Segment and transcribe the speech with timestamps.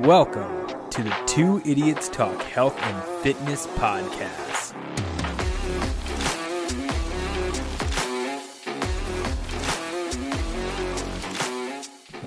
[0.00, 4.74] Welcome to the Two Idiots Talk Health and Fitness Podcast.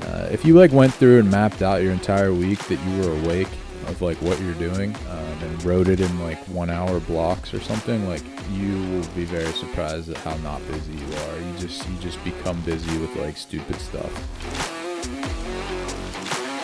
[0.02, 3.16] Uh, if you like went through and mapped out your entire week that you were
[3.22, 3.48] awake
[3.86, 7.60] of like what you're doing um, and wrote it in like one hour blocks or
[7.60, 11.40] something, like you will be very surprised at how not busy you are.
[11.40, 14.69] You just you just become busy with like stupid stuff.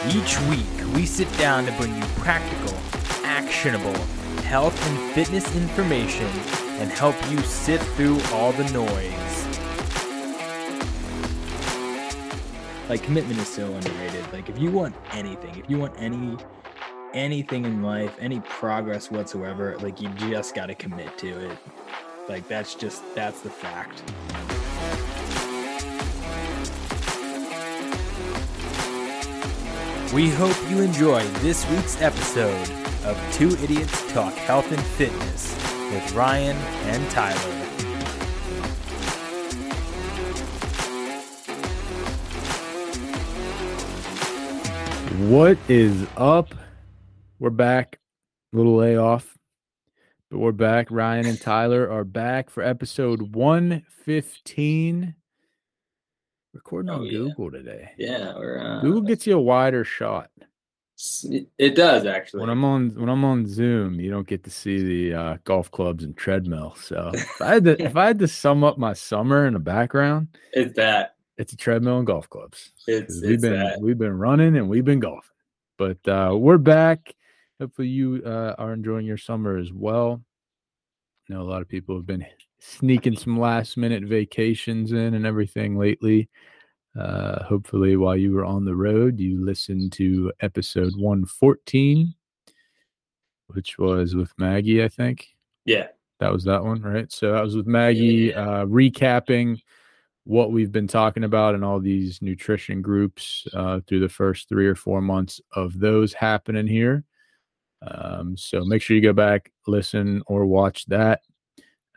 [0.10, 2.78] Each week, we sit down to bring you practical,
[3.24, 3.96] actionable
[4.44, 6.28] health and fitness information
[6.78, 9.26] and help you sift through all the noise.
[12.88, 14.32] Like commitment is so underrated.
[14.32, 16.38] Like if you want anything, if you want any
[17.14, 21.58] anything in life, any progress whatsoever, like you just got to commit to it.
[22.30, 24.04] Like that's just that's the fact.
[30.16, 32.72] We hope you enjoy this week's episode
[33.04, 35.54] of Two Idiots Talk Health and Fitness
[35.92, 37.38] with Ryan and Tyler.
[45.28, 46.56] What is up?
[47.40, 48.00] We're back.
[48.54, 49.38] A Little layoff,
[50.32, 50.90] but we're back.
[50.92, 55.16] Ryan and Tyler are back for episode 115.
[56.56, 57.12] Recording Oh, on yeah.
[57.12, 57.92] Google today.
[57.98, 60.32] Yeah, or uh, Google gets you a wider shot.
[61.58, 62.40] It does actually.
[62.40, 65.70] When I'm on when I'm on Zoom, you don't get to see the uh, golf
[65.70, 66.74] clubs and treadmill.
[66.82, 69.60] So if I had to if I had to sum up my summer in the
[69.60, 71.16] background, it's that.
[71.38, 72.72] it's a treadmill and golf clubs.
[72.88, 73.82] It's, we've it's been that.
[73.82, 75.30] we've been running and we've been golfing.
[75.78, 77.14] But uh, we're back.
[77.60, 80.22] Hopefully you uh, are enjoying your summer as well.
[81.30, 82.26] I know a lot of people have been
[82.66, 86.30] sneaking some last minute vacations in and everything lately.
[86.98, 92.14] Uh, hopefully, while you were on the road, you listened to episode 114,
[93.48, 95.28] which was with Maggie, I think.
[95.66, 95.88] Yeah.
[96.20, 97.12] That was that one, right?
[97.12, 99.62] So that was with Maggie, uh, recapping
[100.24, 104.66] what we've been talking about and all these nutrition groups uh, through the first three
[104.66, 107.04] or four months of those happening here.
[107.86, 111.22] Um, so make sure you go back, listen, or watch that.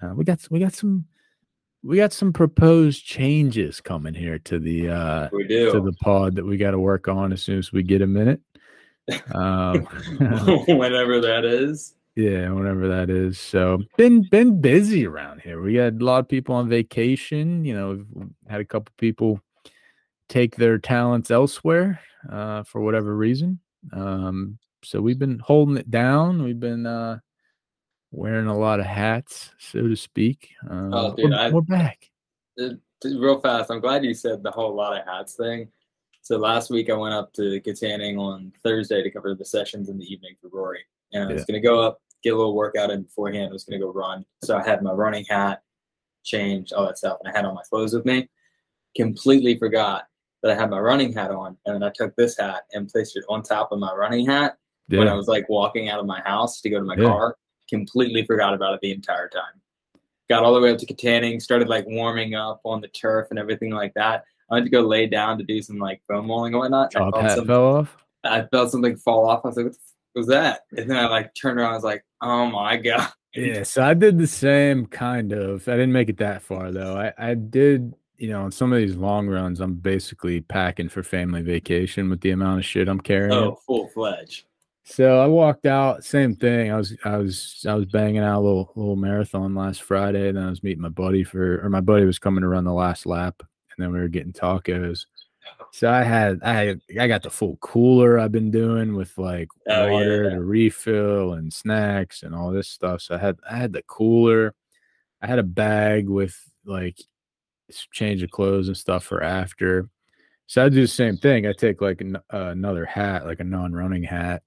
[0.02, 1.04] Uh, we got we got some
[1.82, 5.70] we got some proposed changes coming here to the uh, We do.
[5.72, 8.06] to the pod that we got to work on as soon as we get a
[8.06, 8.40] minute.
[9.32, 9.82] Um,
[10.68, 11.94] Whenever that is.
[12.16, 13.38] Yeah, whatever that is.
[13.38, 15.62] So been been busy around here.
[15.62, 17.64] We had a lot of people on vacation.
[17.64, 19.40] You know, we've had a couple people
[20.28, 23.60] take their talents elsewhere uh, for whatever reason.
[23.92, 26.42] Um, so we've been holding it down.
[26.42, 27.18] We've been uh,
[28.10, 30.50] wearing a lot of hats, so to speak.
[30.68, 32.10] Um, Oh, dude, we're, I- we're back.
[32.60, 32.70] Uh,
[33.04, 33.70] Real fast.
[33.70, 35.68] I'm glad you said the whole lot of hats thing.
[36.22, 39.98] So last week I went up to Kittanning on Thursday to cover the sessions in
[39.98, 40.80] the evening for Rory,
[41.12, 41.44] and I was Yeah.
[41.54, 43.50] gonna go up, get a little workout in beforehand.
[43.50, 44.24] I was gonna go run.
[44.42, 45.62] So I had my running hat,
[46.24, 48.28] changed all that stuff, and I had all my clothes with me.
[48.96, 50.06] Completely forgot
[50.42, 53.16] that I had my running hat on, and then I took this hat and placed
[53.16, 54.56] it on top of my running hat
[54.88, 57.04] when I was like walking out of my house to go to my Yeah.
[57.04, 57.36] car.
[57.68, 59.60] Completely forgot about it the entire time.
[60.28, 63.38] Got all the way up to Kittanning, started like warming up on the turf and
[63.38, 64.24] everything like that.
[64.50, 66.94] I went to go lay down to do some like foam rolling and whatnot.
[66.96, 67.96] I felt, hat some, fell off.
[68.24, 69.44] I felt something fall off.
[69.44, 70.62] I was like, what the f- was that?
[70.76, 71.72] And then I like turned around.
[71.72, 73.10] I was like, oh my God.
[73.34, 75.68] Yeah, so I did the same kind of.
[75.68, 76.96] I didn't make it that far though.
[76.96, 81.02] I, I did, you know, on some of these long runs, I'm basically packing for
[81.02, 83.32] family vacation with the amount of shit I'm carrying.
[83.32, 84.44] Oh, full fledged.
[84.90, 86.72] So I walked out, same thing.
[86.72, 90.38] I was I was I was banging out a little little marathon last Friday, and
[90.38, 92.72] then I was meeting my buddy for or my buddy was coming to run the
[92.72, 95.04] last lap, and then we were getting tacos.
[95.72, 99.48] So I had I had, I got the full cooler I've been doing with like
[99.68, 100.30] Oh, water yeah.
[100.30, 103.02] to refill and snacks and all this stuff.
[103.02, 104.54] So I had I had the cooler.
[105.20, 106.34] I had a bag with
[106.64, 106.98] like
[107.92, 109.88] change of clothes and stuff for after.
[110.46, 111.46] So I do the same thing.
[111.46, 114.42] I take like an, uh, another hat, like a non-running hat,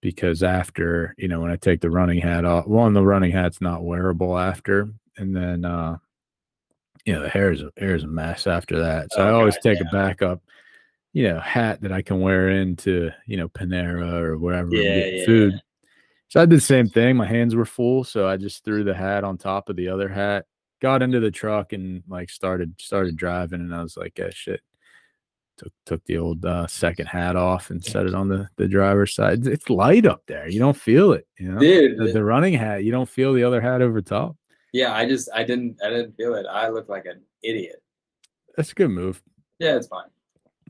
[0.00, 3.60] because after you know when I take the running hat off, one the running hat's
[3.60, 5.96] not wearable after, and then uh,
[7.04, 9.12] you know the hair is a, hair is a mess after that.
[9.12, 9.88] So I Oh, always God, take yeah.
[9.88, 10.42] a backup,
[11.12, 15.26] you know, hat that I can wear into you know Panera or wherever Yeah, yeah,
[15.26, 15.52] food.
[15.54, 15.58] yeah.
[16.28, 17.16] So I did the same thing.
[17.16, 20.08] My hands were full, so I just threw the hat on top of the other
[20.08, 20.46] hat,
[20.80, 23.60] got into the truck, and like started started driving.
[23.60, 24.60] And I was like, "Yeah, shit."
[25.60, 29.14] Took took the old uh, second hat off and set it on the the driver's
[29.14, 29.46] side.
[29.46, 30.48] It's, light up there.
[30.48, 31.26] You don't feel it.
[31.38, 32.82] You know, Dude, the, the running hat.
[32.82, 34.36] You don't feel the other hat over top.
[34.72, 36.46] yeah, I just, I didn't, I didn't feel it.
[36.50, 37.82] I looked like an idiot.
[38.56, 39.22] That's a good move.
[39.58, 40.06] Yeah, it's fine.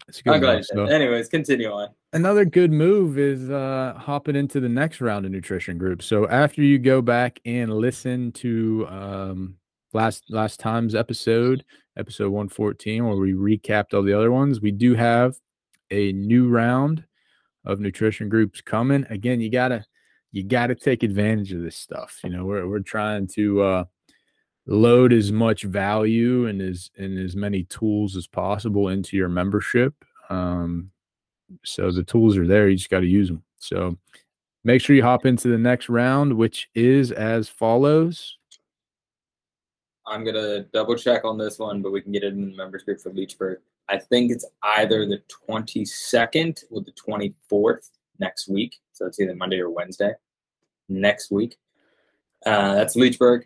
[0.09, 0.67] It's a good I'm glad move.
[0.67, 1.91] So- Anyways, continue on.
[2.13, 6.63] another good move is uh hopping into the next round of nutrition groups so after
[6.63, 9.55] you go back and listen to um
[9.93, 11.65] last last time's episode
[11.97, 15.37] episode 114 where we recapped all the other ones we do have
[15.91, 17.05] a new round
[17.65, 19.85] of nutrition groups coming again you gotta
[20.33, 23.85] you gotta take advantage of this stuff you know we're, we're trying to uh
[24.67, 29.95] load as much value and as and as many tools as possible into your membership
[30.29, 30.91] um
[31.65, 32.69] so the tools are there.
[32.69, 33.43] You just got to use them.
[33.59, 33.97] So
[34.65, 38.37] make sure you hop into the next round, which is as follows.
[40.11, 42.83] I'm gonna double check on this one, but we can get it in the members
[42.83, 43.57] group for Leechburg.
[43.89, 48.77] I think it's either the 22nd or the 24th next week.
[48.93, 50.13] So it's either Monday or Wednesday
[50.89, 51.57] next week.
[52.45, 53.45] Uh, that's Leechburg.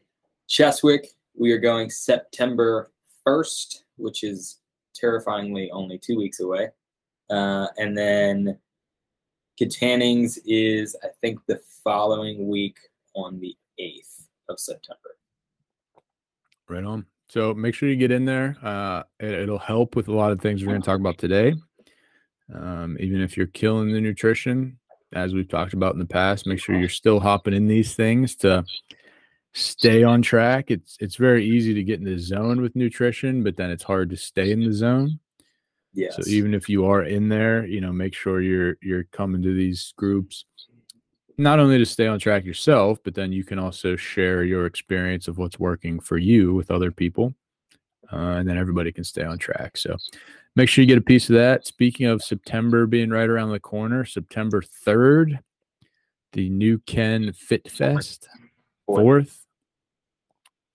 [0.49, 1.07] Cheswick,
[1.39, 2.91] we are going September
[3.27, 4.61] 1st, which is
[4.95, 6.69] terrifyingly only two weeks away.
[7.31, 8.59] Uh, and then
[9.61, 12.79] Kittannings is, I think, the following week
[13.15, 15.14] on the 8th of September.
[16.69, 17.07] Right on.
[17.29, 18.57] So make sure you get in there.
[18.63, 21.55] Uh, it, will help with a lot of things we're going to talk about today.
[22.53, 24.79] Um, even if you're killing the nutrition,
[25.13, 28.35] as we've talked about in the past, make sure you're still hopping in these things
[28.37, 28.65] to
[29.55, 30.71] stay on track.
[30.71, 34.11] It's it's very easy to get in the zone with nutrition, but then it's hard
[34.11, 35.21] to stay in the zone.
[35.95, 36.17] Yes.
[36.17, 39.55] So even if you are in there, you know, make sure you're you're coming to
[39.55, 40.45] these groups
[41.37, 45.29] not only to stay on track yourself, but then you can also share your experience
[45.29, 47.35] of what's working for you with other people.
[48.13, 49.77] Uh, and then everybody can stay on track.
[49.77, 49.97] So
[50.55, 51.67] make sure you get a piece of that.
[51.67, 55.39] Speaking of September being right around the corner, September 3rd,
[56.33, 58.29] the New Ken Fit Fest.
[58.87, 59.45] Fourth.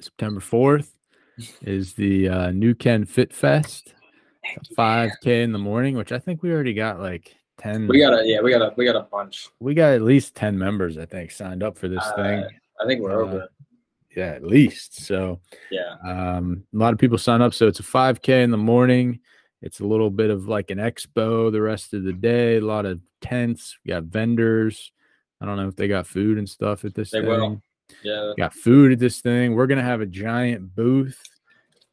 [0.01, 0.89] September 4th
[1.61, 3.93] is the uh, New Ken Fit Fest.
[4.77, 8.25] 5k in the morning which i think we already got like 10 We got a
[8.25, 9.47] yeah, we got a we got a bunch.
[9.59, 12.47] we got at least 10 members i think signed up for this thing Uh,
[12.81, 13.47] I think we're Uh, over.
[14.15, 15.39] yeah at least so
[15.71, 15.95] Yeah.
[16.05, 19.19] um a lot of people sign up so it's a 5k in the morning
[19.61, 22.85] it's a little bit of like an expo the rest of the day a lot
[22.85, 24.91] of tents we got vendors
[25.41, 27.61] i don't know if they got food and stuff at this They thing will.
[28.03, 28.33] Yeah.
[28.37, 29.55] got food at this thing.
[29.55, 31.19] We're gonna have a giant booth.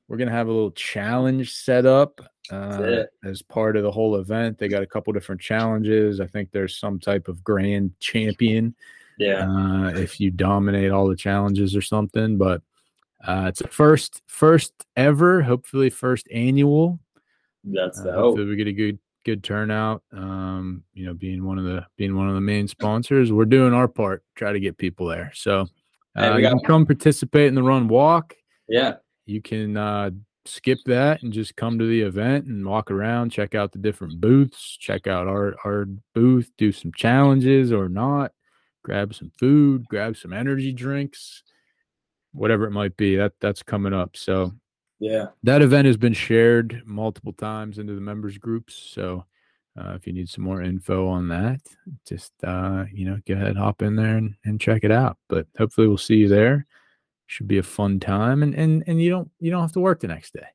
[0.08, 2.20] We're gonna have a little challenge set up
[2.50, 4.56] uh, as part of the whole event.
[4.58, 6.20] They got a couple different challenges.
[6.20, 8.75] I think there's some type of grand champion
[9.19, 9.49] Yeah.
[9.50, 12.38] uh, if you dominate all the challenges or something.
[12.38, 12.62] But
[13.26, 17.00] uh, it's a first first ever, hopefully first annual.
[17.64, 18.50] That's Uh, the hopefully hope.
[18.50, 20.05] we get a good good turnout.
[20.12, 23.73] Um, you know, being one of the being one of the main sponsors, we're doing
[23.73, 25.32] our part, try to get people there.
[25.35, 25.67] So
[26.14, 28.37] uh, we you got- can come participate in the run walk.
[28.69, 28.97] Yeah.
[29.26, 30.11] You can uh,
[30.44, 34.20] skip that and just come to the event and walk around, check out the different
[34.20, 38.32] booths, check out our our booth, do some challenges or not,
[38.84, 41.43] grab some food, grab some energy drinks,
[42.32, 43.17] whatever it might be.
[43.17, 44.17] That that's coming up.
[44.17, 44.52] So
[45.00, 45.26] Yeah.
[45.43, 49.25] that event has been shared multiple times into the members groups so
[49.78, 51.61] uh, if you need some more info on that
[52.08, 55.46] just uh, you know go ahead hop in there and, and check it out but
[55.58, 56.64] hopefully we'll see you there
[57.26, 60.00] should be a fun time and and and you don't you don't have to work
[60.00, 60.46] the next day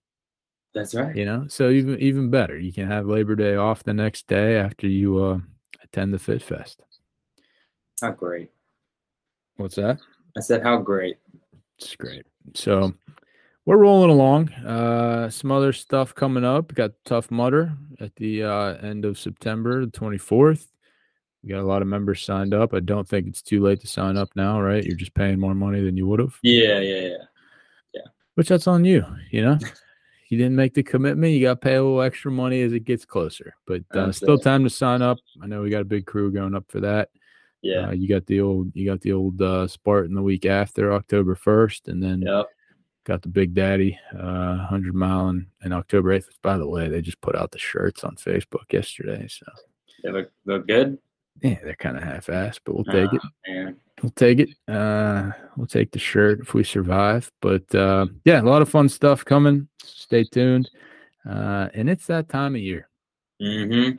[0.74, 1.16] That's right.
[1.16, 4.58] you know so even even better you can have labor day off the next day
[4.58, 5.38] after you uh
[5.84, 6.82] attend the fit fest
[8.02, 8.52] How great.
[9.58, 10.00] what's that
[10.38, 11.18] I said how great.
[11.78, 12.26] It's great.
[12.54, 12.94] So
[13.66, 14.50] we're rolling along.
[14.54, 16.72] Uh, some other stuff coming up.
[16.72, 20.68] We got Tough Mudder at the uh, end of September, the 24th.
[21.44, 22.74] We got a lot of members signed up.
[22.74, 24.84] I don't think it's too late to sign up now, right?
[24.84, 27.18] You're just paying more money than you would have, Yeah, yeah, yeah.
[27.94, 28.02] Yeah.
[28.36, 29.04] Which that's on you.
[29.32, 29.58] You know,
[30.30, 31.34] you didn't make the commitment.
[31.34, 34.36] You got to pay a little extra money as it gets closer, but uh, still
[34.36, 34.44] it.
[34.44, 35.18] time to sign up.
[35.42, 37.10] I know we got a big crew going up for that.
[37.64, 37.88] Yeah.
[37.88, 41.36] Uh, you got the old, you got the old uh, Spartan the week after October
[41.36, 42.46] 1st, and then Yep.
[43.06, 46.26] got the Big Daddy uh, 100 mile and, and October 8th.
[46.44, 49.28] By the way, they just put out the shirts on Facebook yesterday.
[49.28, 49.46] So,
[50.04, 50.98] They look look good.
[51.42, 53.22] Yeah, they're kind of half assed, but we'll take it.
[53.48, 53.78] Man.
[54.02, 54.50] We'll take it.
[54.68, 57.32] Uh, we'll take the shirt if we survive.
[57.42, 59.68] But uh, yeah, a lot of fun stuff coming.
[59.84, 60.70] Stay tuned.
[61.28, 62.90] Uh, and it's that time of year.
[63.42, 63.98] Mm-hmm.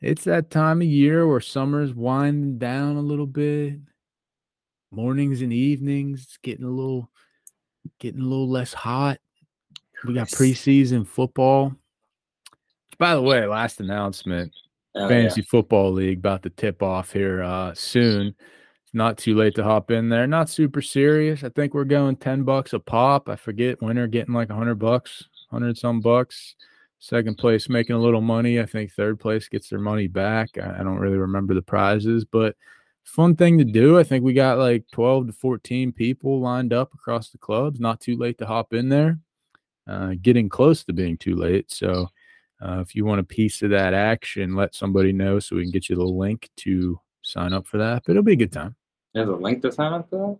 [0.00, 3.78] It's that time of year where summer's winding down a little bit.
[4.90, 7.10] Mornings and evenings it's getting a little
[7.98, 9.18] getting a little less hot.
[10.06, 11.74] We got preseason football.
[12.98, 14.52] By the way, last announcement,
[14.96, 18.34] Oh, fantasy football league about to tip off here uh soon.
[18.84, 20.26] It's not too late to hop in there.
[20.26, 21.44] Not super serious.
[21.44, 23.28] I think we're going 10 bucks a pop.
[23.28, 26.54] I forget winner getting like 100 bucks, 100 some bucks.
[26.98, 28.58] Second place making a little money.
[28.58, 30.56] I think third place gets their money back.
[30.56, 32.56] I, I don't really remember the prizes, but
[33.04, 33.98] fun thing to do.
[33.98, 37.80] I think we got like 12 to 14 people lined up across the clubs.
[37.80, 39.18] Not too late to hop in there.
[39.86, 41.70] Uh, getting close to being too late.
[41.70, 42.08] So
[42.60, 45.72] uh, if you want a piece of that action, let somebody know so we can
[45.72, 48.02] get you the link to sign up for that.
[48.04, 48.76] But it'll be a good time.
[49.14, 50.38] There's a link to sign up for that.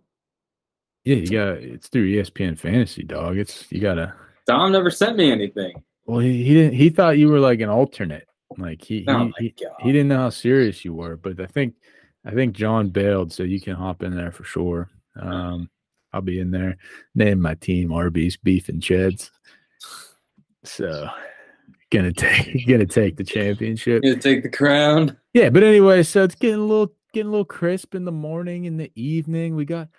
[1.03, 3.37] Yeah, you got it's through ESPN Fantasy, dog.
[3.37, 4.13] It's you gotta.
[4.45, 5.81] Dom never sent me anything.
[6.05, 6.73] Well, he, he didn't.
[6.73, 8.27] He thought you were like an alternate.
[8.57, 11.15] Like he Oh he, he, he didn't know how serious you were.
[11.17, 11.75] But I think
[12.25, 14.89] I think John bailed, so you can hop in there for sure.
[15.19, 15.69] Um,
[16.13, 16.77] I'll be in there.
[17.15, 19.29] Name my team Arby's Beef and Cheds.
[20.63, 21.09] So
[21.91, 24.03] gonna take gonna take the championship.
[24.03, 25.17] Gonna take the crown.
[25.33, 28.65] Yeah, but anyway, so it's getting a little getting a little crisp in the morning,
[28.65, 29.55] in the evening.
[29.55, 29.89] We got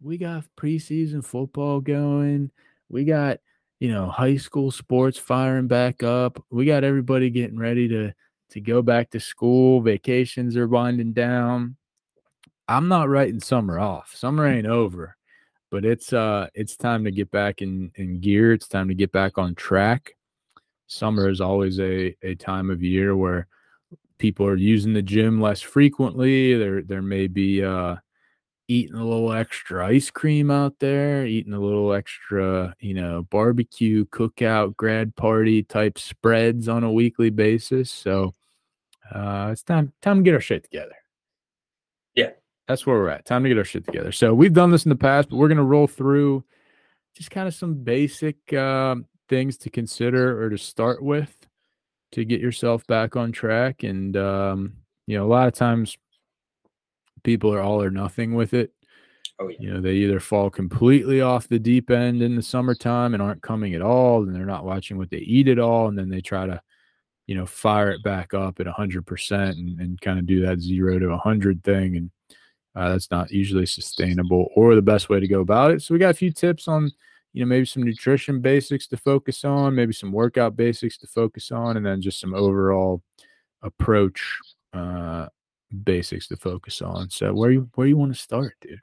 [0.00, 2.50] we got preseason football going.
[2.88, 3.38] We got
[3.80, 6.42] you know high school sports firing back up.
[6.50, 8.12] We got everybody getting ready to
[8.50, 9.80] to go back to school.
[9.80, 11.76] Vacations are winding down.
[12.66, 14.14] I'm not writing summer off.
[14.14, 15.16] Summer ain't over,
[15.70, 18.52] but it's uh it's time to get back in in gear.
[18.52, 20.14] It's time to get back on track.
[20.88, 23.46] Summer is always a a time of year where
[24.18, 26.54] people are using the gym less frequently.
[26.54, 27.96] There there may be uh
[28.68, 34.04] eating a little extra ice cream out there, eating a little extra, you know, barbecue,
[34.06, 37.90] cookout, grad party type spreads on a weekly basis.
[37.90, 38.34] So
[39.12, 40.96] uh it's time time to get our shit together.
[42.14, 42.30] Yeah.
[42.66, 43.26] That's where we're at.
[43.26, 44.12] Time to get our shit together.
[44.12, 46.44] So we've done this in the past, but we're gonna roll through
[47.14, 51.46] just kind of some basic um things to consider or to start with
[52.12, 53.82] to get yourself back on track.
[53.82, 54.74] And um,
[55.06, 55.96] you know, a lot of times
[57.22, 58.72] people are all or nothing with it.
[59.40, 59.56] Oh yeah.
[59.60, 63.42] You know, they either fall completely off the deep end in the summertime and aren't
[63.42, 66.20] coming at all, and they're not watching what they eat at all, and then they
[66.20, 66.60] try to,
[67.26, 70.60] you know, fire it back up at hundred percent and, and kind of do that
[70.60, 71.96] zero to hundred thing.
[71.96, 72.10] And
[72.74, 75.82] uh, that's not usually sustainable or the best way to go about it.
[75.82, 76.90] So we got a few tips on,
[77.32, 81.52] you know, maybe some nutrition basics to focus on, maybe some workout basics to focus
[81.52, 83.02] on, and then just some overall
[83.62, 84.38] approach
[84.72, 85.26] uh,
[85.84, 87.10] basics to focus on.
[87.10, 88.80] So where you where you want to start, dude?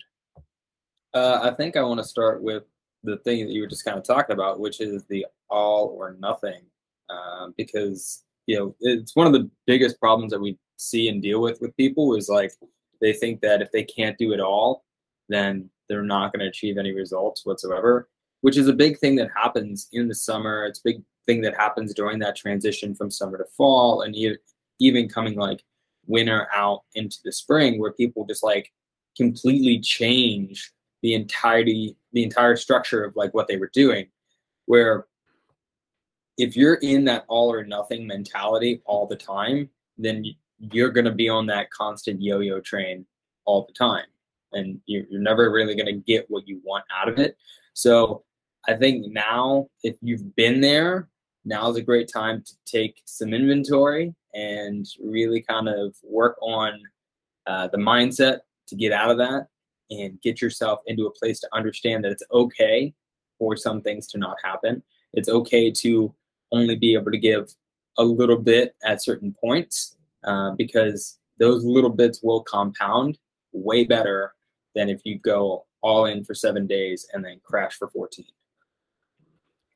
[1.13, 2.63] Uh, I think I want to start with
[3.03, 6.17] the thing that you were just kind of talking about, which is the all or
[6.19, 6.61] nothing,
[7.09, 11.41] um, because you know it's one of the biggest problems that we see and deal
[11.41, 12.51] with with people is like
[13.01, 14.83] they think that if they can't do it all,
[15.29, 18.09] then they're not going to achieve any results whatsoever.
[18.45, 20.65] Which is a big thing that happens in the summer.
[20.65, 24.15] It's a big thing that happens during that transition from summer to fall, and
[24.79, 25.63] even coming like
[26.05, 28.71] winter out into the spring, where people just like
[29.17, 30.71] completely change
[31.01, 34.05] the entirety the entire structure of like what they were doing.
[34.67, 35.07] Where
[36.37, 40.23] if you're in that all or nothing mentality all the time then
[40.59, 43.07] you're going to be on that constant yo-yo train
[43.45, 44.05] all the time.
[44.53, 47.37] And you're never really going to get what you want out of it.
[47.73, 48.23] So
[48.67, 51.09] i think now if you've been there
[51.45, 56.81] now is a great time to take some inventory and really kind of work on
[57.47, 59.47] uh, the mindset to get out of that
[59.91, 62.93] and get yourself into a place to understand that it's okay
[63.37, 64.81] for some things to not happen.
[65.13, 66.13] It's okay to
[66.51, 67.53] only be able to give
[67.97, 73.17] a little bit at certain points uh, because those little bits will compound
[73.53, 74.33] way better
[74.73, 78.25] than if you go all in for seven days and then crash for 14.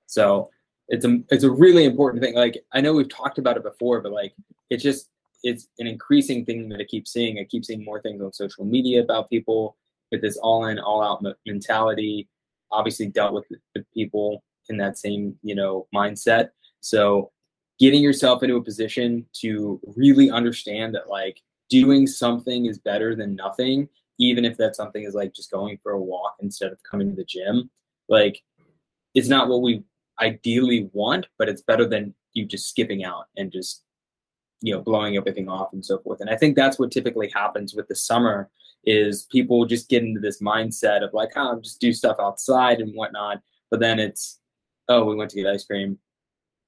[0.10, 0.50] So
[0.88, 2.36] it's a it's a really important thing.
[2.36, 4.34] Like I know we've talked about it before, but like
[4.70, 5.10] it's just
[5.44, 7.40] it's an increasing thing that I keep seeing.
[7.40, 9.78] I keep seeing more things on social media about people
[10.12, 12.28] with this all in, all out mentality.
[12.72, 16.50] Obviously, dealt with, with people in that same you know mindset.
[16.82, 17.32] So,
[17.78, 21.40] getting yourself into a position to really understand that like
[21.70, 23.88] doing something is better than nothing,
[24.18, 27.16] even if that something is like just going for a walk instead of coming to
[27.16, 27.70] the gym.
[28.08, 28.42] Like,
[29.14, 29.84] it's not what we
[30.22, 33.84] ideally want, but it's better than you just skipping out and just
[34.62, 36.22] you know blowing everything off and so forth.
[36.22, 38.50] And I think that's what typically happens with the summer
[38.86, 42.96] is people just get into this mindset of like, oh, just do stuff outside and
[42.96, 43.42] whatnot.
[43.70, 44.40] But then it's,
[44.88, 46.00] oh, we went to get ice cream,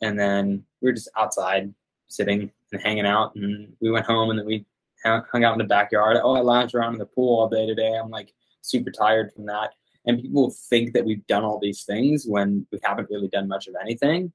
[0.01, 1.73] and then we were just outside
[2.09, 4.65] sitting and hanging out, and we went home, and then we
[5.03, 6.17] hung hung out in the backyard.
[6.21, 7.95] Oh, I lounged around in the pool all day today.
[7.95, 9.71] I'm like super tired from that.
[10.05, 13.67] And people think that we've done all these things when we haven't really done much
[13.67, 14.31] of anything,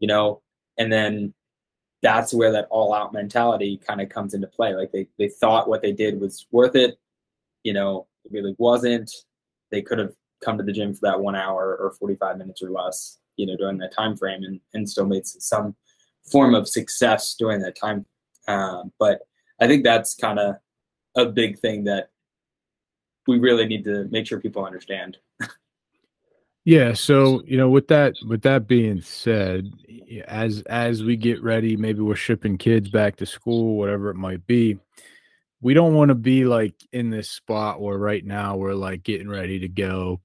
[0.00, 0.42] you know.
[0.76, 1.34] And then
[2.02, 4.74] that's where that all out mentality kind of comes into play.
[4.74, 6.98] Like they, they thought what they did was worth it.
[7.62, 9.10] You know, it really wasn't.
[9.70, 10.12] They could have
[10.44, 13.56] come to the gym for that one hour or 45 minutes or less, you know,
[13.56, 15.74] during that time frame and, and still made some
[16.30, 18.04] form of success during that time.
[18.48, 19.20] Um, but
[19.60, 20.56] I think that's kind of
[21.16, 22.10] a big thing that
[23.26, 25.18] we really need to make sure people understand.
[26.64, 29.70] Yeah, so you know, with that with that being said,
[30.26, 34.46] as as we get ready, maybe we're shipping kids back to school, whatever it might
[34.46, 34.78] be.
[35.60, 39.28] We don't want to be like in this spot where right now we're like getting
[39.28, 40.20] ready to go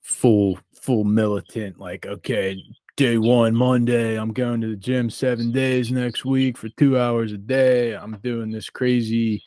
[0.00, 2.62] full full militant like okay,
[2.96, 7.32] day 1 Monday, I'm going to the gym 7 days next week for 2 hours
[7.32, 7.96] a day.
[7.96, 9.42] I'm doing this crazy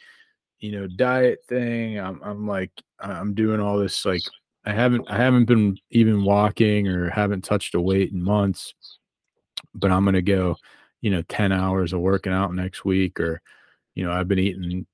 [0.60, 2.00] you know diet thing.
[2.00, 4.24] I'm I'm like I'm doing all this like
[4.66, 8.74] I haven't I haven't been even walking or haven't touched a weight in months,
[9.74, 10.58] but I'm gonna go,
[11.02, 13.42] you know, 10 hours of working out next week, or
[13.96, 14.86] you know, I've been eating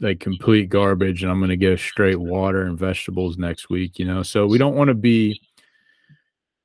[0.00, 4.22] like complete garbage and I'm gonna go straight water and vegetables next week, you know.
[4.22, 5.40] So we don't want to be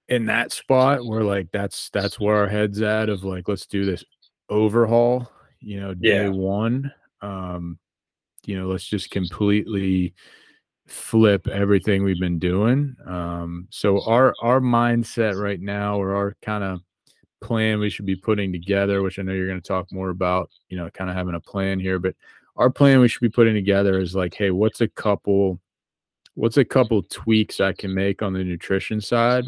[0.10, 3.86] in that spot where like that's that's where our head's at of like let's do
[3.86, 4.04] this
[4.50, 5.32] overhaul,
[5.62, 6.30] you know, day Yeah.
[6.30, 6.92] one.
[7.22, 7.80] Um,
[8.46, 10.14] you know, let's just completely
[10.88, 12.96] flip everything we've been doing.
[13.06, 16.82] Um, so our our mindset right now, or our kind of
[17.42, 20.50] plan we should be putting together, which I know you're going to talk more about,
[20.70, 22.16] you know, kind of having a plan here, but
[22.56, 25.60] our plan we should be putting together is like, hey, what's a couple,
[26.36, 29.46] what's a couple tweaks I can make on the nutrition side,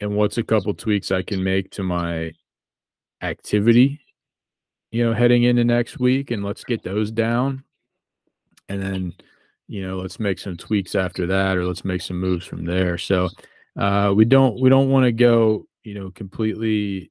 [0.00, 2.32] and what's a couple tweaks I can make to my
[3.22, 4.00] activity,
[4.90, 7.62] you know, heading into next week, and let's get those down,
[8.68, 9.12] and then
[9.68, 12.96] you know let's make some tweaks after that or let's make some moves from there
[12.98, 13.28] so
[13.78, 17.10] uh we don't we don't want to go you know completely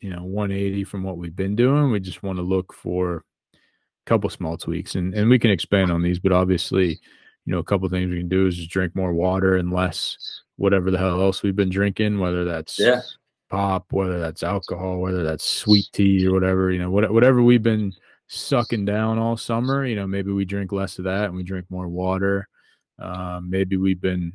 [0.00, 3.16] you know 180 from what we've been doing we just want to look for
[3.54, 3.60] a
[4.06, 6.90] couple small tweaks and and we can expand on these but obviously
[7.44, 10.16] you know a couple things we can do is just drink more water and less
[10.56, 13.00] whatever the hell else we've been drinking whether that's Yeah.
[13.50, 17.62] pop whether that's alcohol whether that's sweet tea or whatever you know what, whatever we've
[17.62, 17.92] been
[18.28, 21.66] sucking down all summer you know maybe we drink less of that and we drink
[21.70, 22.48] more water.
[22.98, 24.32] Um, maybe we've been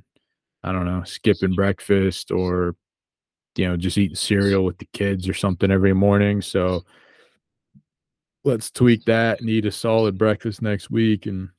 [0.64, 2.76] i don't know skipping breakfast or
[3.56, 6.42] you know just eating cereal with the kids or something every morning.
[6.42, 6.86] So
[8.44, 11.50] let's tweak that and eat a solid breakfast next week and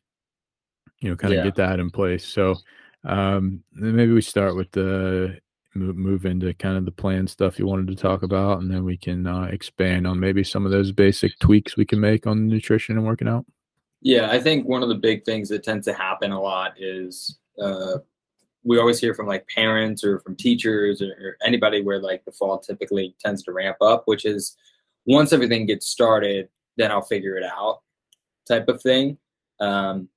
[1.00, 1.44] you know kind of Yeah.
[1.44, 2.24] get that in place.
[2.26, 2.57] So
[3.04, 5.38] um then maybe we start with the
[5.74, 8.85] move, move into kind of the plan stuff you wanted to talk about and then
[8.85, 12.46] we can uh, expand on maybe some of those basic tweaks we can make on
[12.46, 13.44] nutrition and working out
[14.00, 17.38] Yeah, I think one of the big things that tends to happen a lot is
[17.61, 17.98] uh,
[18.64, 22.32] we always hear from like parents or from teachers or, or anybody where like the
[22.32, 24.56] fall typically tends to ramp up, which is
[25.06, 27.80] once everything gets started, then I'll figure it out
[28.46, 29.18] type of thing.
[29.61, 30.08] Um,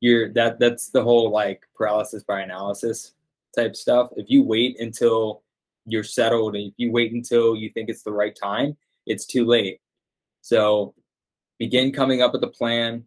[0.00, 3.12] you're that that's the whole like paralysis by analysis
[3.54, 4.10] type stuff.
[4.16, 5.42] If you wait until
[5.86, 9.44] you're settled and if you wait until you think it's the right time, it's too
[9.44, 9.80] late.
[10.42, 10.94] So
[11.58, 13.04] begin coming up with a plan,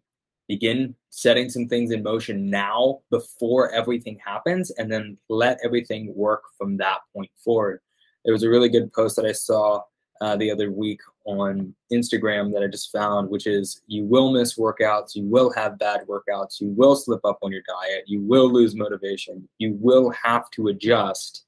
[0.47, 6.43] begin setting some things in motion now before everything happens, and then let everything work
[6.58, 7.79] from that point forward.
[8.25, 9.82] There was a really good post that I saw
[10.21, 14.57] uh, the other week on Instagram that I just found, which is you will miss
[14.57, 18.51] workouts, you will have bad workouts, you will slip up on your diet, you will
[18.51, 21.45] lose motivation, you will have to adjust,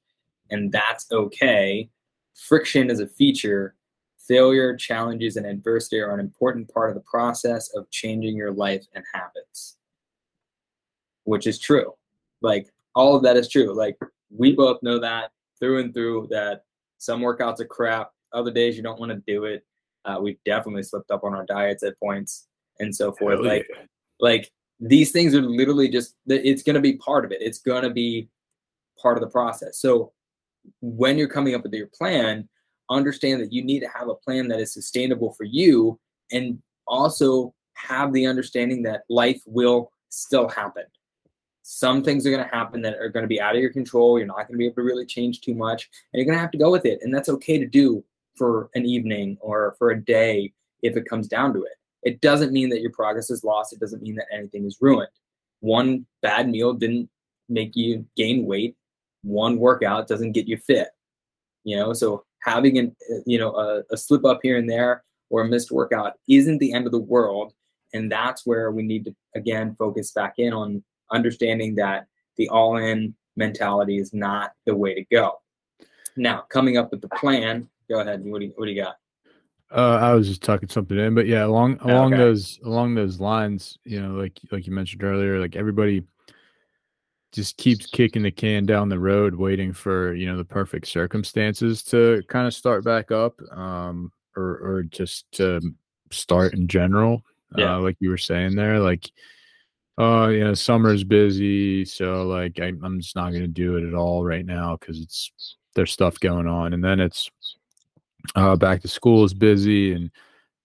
[0.50, 1.90] and that's okay.
[2.34, 3.76] Friction is a feature
[4.26, 8.84] Failure, challenges, and adversity are an important part of the process of changing your life
[8.94, 9.76] and habits,
[11.24, 11.94] which is true.
[12.42, 13.72] Like, all of that is true.
[13.72, 13.96] Like,
[14.36, 16.64] we both know that through and through that
[16.98, 19.64] some workouts are crap, other days you don't want to do it.
[20.04, 22.46] Uh, we've definitely slipped up on our diets at points
[22.78, 23.38] and so forth.
[23.38, 23.84] Hell like, yeah.
[24.20, 27.82] like these things are literally just it's going to be part of it it's going
[27.82, 28.28] to be
[29.00, 30.12] part of the process so
[30.80, 32.48] when you're coming up with your plan
[32.90, 35.98] understand that you need to have a plan that is sustainable for you
[36.32, 40.84] and also have the understanding that life will still happen
[41.62, 44.18] some things are going to happen that are going to be out of your control
[44.18, 46.40] you're not going to be able to really change too much and you're going to
[46.40, 48.04] have to go with it and that's okay to do
[48.36, 52.52] for an evening or for a day if it comes down to it it doesn't
[52.52, 53.72] mean that your progress is lost.
[53.72, 55.10] It doesn't mean that anything is ruined.
[55.58, 57.10] One bad meal didn't
[57.48, 58.76] make you gain weight.
[59.22, 60.90] One workout doesn't get you fit.
[61.64, 62.94] You know, so having an
[63.26, 66.72] you know a, a slip up here and there or a missed workout isn't the
[66.72, 67.54] end of the world.
[67.92, 73.16] And that's where we need to again focus back in on understanding that the all-in
[73.34, 75.40] mentality is not the way to go.
[76.16, 77.68] Now, coming up with the plan.
[77.88, 78.24] Go ahead.
[78.24, 78.96] What do you, what do you got?
[79.70, 82.22] Uh, I was just tucking something in, but yeah, along along Okay.
[82.22, 86.04] those along those lines, you know, like like you mentioned earlier, like everybody
[87.32, 91.82] just keeps kicking the can down the road, waiting for you know the perfect circumstances
[91.84, 95.60] to kind of start back up, um, or or just to
[96.12, 97.22] start in general.
[97.56, 97.76] Yeah.
[97.76, 99.10] Uh, like you were saying there, like
[99.98, 103.94] oh, you know, summer's busy, so like I, I'm just not gonna do it at
[103.94, 107.30] all right now because it's there's stuff going on, and then it's
[108.34, 110.10] uh, back to school is busy, and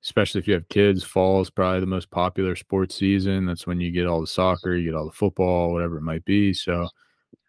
[0.03, 3.45] especially if you have kids, fall is probably the most popular sports season.
[3.45, 6.25] That's when you get all the soccer, you get all the football, whatever it might
[6.25, 6.53] be.
[6.53, 6.87] So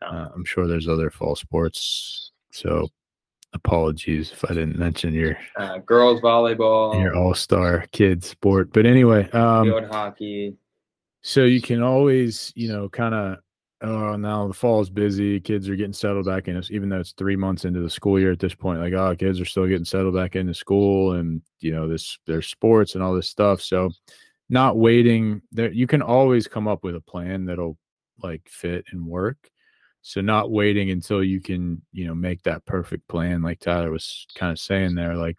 [0.02, 2.32] uh, I'm sure there's other fall sports.
[2.50, 2.88] So
[3.54, 8.86] apologies if I didn't mention your Uh, girls volleyball, your all star kids sport, but
[8.86, 10.56] anyway, um, field hockey.
[11.22, 13.38] so you can always, you know, kind of,
[13.82, 15.40] oh, now the fall is busy.
[15.40, 18.32] Kids are getting settled back in, even though it's three months into the school year
[18.32, 18.80] at this point.
[18.80, 22.42] Like, oh, kids are still getting settled back into school, and you know, this their
[22.42, 23.60] sports and all this stuff.
[23.60, 23.90] So,
[24.48, 25.42] not waiting.
[25.50, 27.76] There, you can always come up with a plan that'll
[28.22, 29.50] like fit and work.
[30.02, 34.26] So, not waiting until you can, you know, make that perfect plan, like Tyler was
[34.34, 35.16] kind of saying there.
[35.16, 35.36] Like,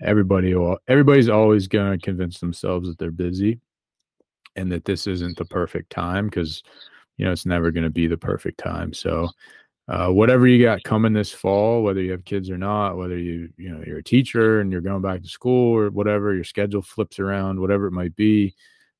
[0.00, 3.60] everybody, will, everybody's always going to convince themselves that they're busy
[4.56, 6.62] and that this isn't the perfect time because
[7.16, 8.92] you know it's never going to be the perfect time.
[8.92, 9.28] So
[9.88, 13.48] uh, whatever you got coming this fall whether you have kids or not whether you
[13.56, 16.82] you know you're a teacher and you're going back to school or whatever your schedule
[16.82, 18.52] flips around whatever it might be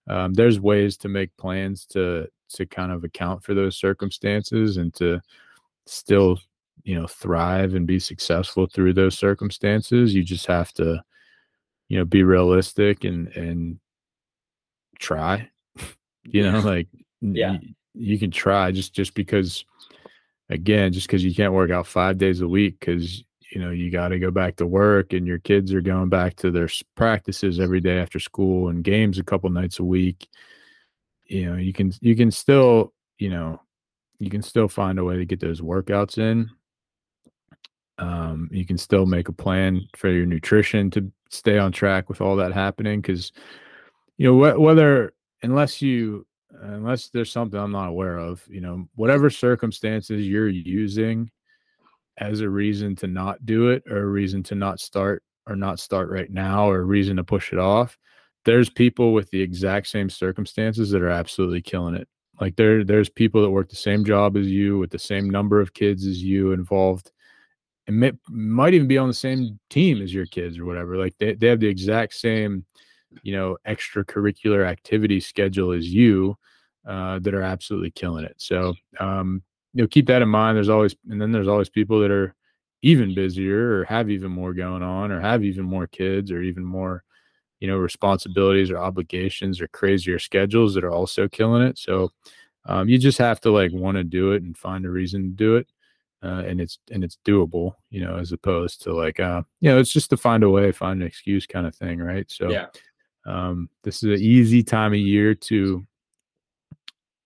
[0.09, 4.95] um, there's ways to make plans to to kind of account for those circumstances and
[4.95, 5.21] to
[5.87, 6.39] still
[6.85, 10.15] you know thrive and be successful through those circumstances.
[10.15, 11.03] You just have to
[11.89, 13.79] you know be realistic and and
[14.99, 15.51] try
[16.25, 16.89] you know like
[17.21, 17.59] Yeah.
[17.97, 19.65] You can try just just because
[20.51, 23.91] again just because you can't work out five days a week because you know you
[23.91, 27.59] got to go back to work and your kids are going back to their practices
[27.59, 30.29] every day after school and games a couple nights a week
[31.27, 33.61] you know you can you can still you know
[34.19, 36.51] you can still find a way to get those workouts in.
[37.99, 42.21] Um, you can still make a plan for your nutrition to stay on track with
[42.21, 43.33] all that happening because
[44.19, 46.27] you know wh- whether unless you
[46.63, 51.31] unless there's something i'm not aware of you know whatever circumstances you're using
[52.19, 55.79] as a reason to not do it or a reason to not start or not
[55.79, 57.99] start right now or a reason to push it off
[58.47, 62.09] there's people with the exact same circumstances that are absolutely killing it.
[62.41, 65.61] Like there there's people that work the same job as you with the same number
[65.61, 67.11] of kids as you involved
[67.89, 71.15] and may, might even be on the same team as your kids or whatever like
[71.19, 72.65] they, they have the exact same
[73.23, 76.37] you know extracurricular activity schedule as you
[76.87, 78.35] uh, that are absolutely killing it.
[78.39, 79.43] So um,
[79.75, 80.57] you know keep that in mind.
[80.57, 82.35] There's always and then there's always people that are
[82.83, 86.65] even busier or have even more going on or have even more kids or even
[86.65, 87.03] more
[87.61, 91.79] you know responsibilities or obligations or crazier schedules that are also killing it.
[91.79, 92.13] So
[92.67, 95.29] um, you just have to like want to do it and find a reason to
[95.31, 95.69] do it
[96.23, 99.79] uh, and it's and it's doable you know as opposed to like uh you know
[99.79, 102.31] it's just to find a way find an excuse kind of thing right?
[102.31, 102.67] So Yeah.
[103.27, 105.85] Um this is an easy time of year to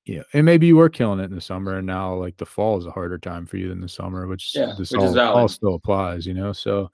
[0.07, 2.47] you know and maybe you were killing it in the summer and now like the
[2.47, 5.17] fall is a harder time for you than the summer which Yeah, this which is
[5.17, 6.91] all, all still applies you know so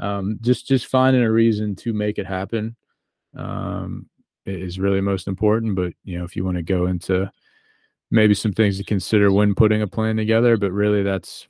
[0.00, 2.74] um just just finding a reason to make it happen
[3.36, 4.08] um
[4.46, 7.30] is really most important but you know if you want to go into
[8.10, 11.48] maybe some things to consider when putting a plan together but really that's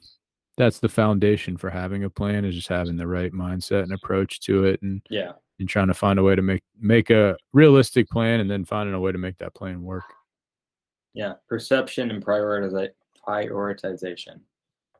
[0.57, 4.41] that's the foundation for having a plan is just having the right mindset and approach
[4.41, 5.33] to it and Yeah.
[5.59, 8.95] And trying to find a way to make make a realistic plan and then finding
[8.95, 10.05] a way to make that plan work
[11.15, 11.35] Yeah.
[11.49, 12.91] Perception and prioritiza-
[13.27, 14.41] prioritization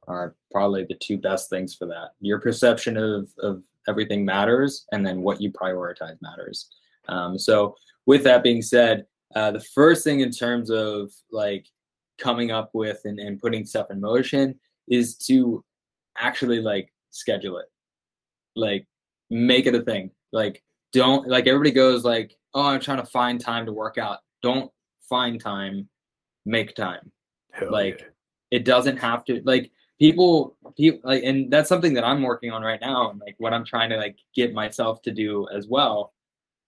[0.09, 2.11] are probably the two best things for that.
[2.21, 6.69] Your perception of, of everything matters, and then what you prioritize matters.
[7.09, 11.67] Um, so, with that being said, uh, the first thing in terms of like
[12.19, 15.65] coming up with and, and putting stuff in motion is to
[16.17, 17.67] actually like schedule it,
[18.55, 18.87] like
[19.29, 20.11] make it a thing.
[20.33, 20.63] Like,
[20.93, 24.19] don't like everybody goes like, oh, I'm trying to find time to work out.
[24.43, 24.71] Don't
[25.09, 25.89] find time,
[26.45, 27.11] make time
[27.53, 28.07] Hell Like, yeah.
[28.51, 32.63] it doesn't have to like people people like and that's something that i'm working on
[32.63, 36.13] right now and like what i'm trying to like get myself to do as well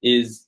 [0.02, 0.46] is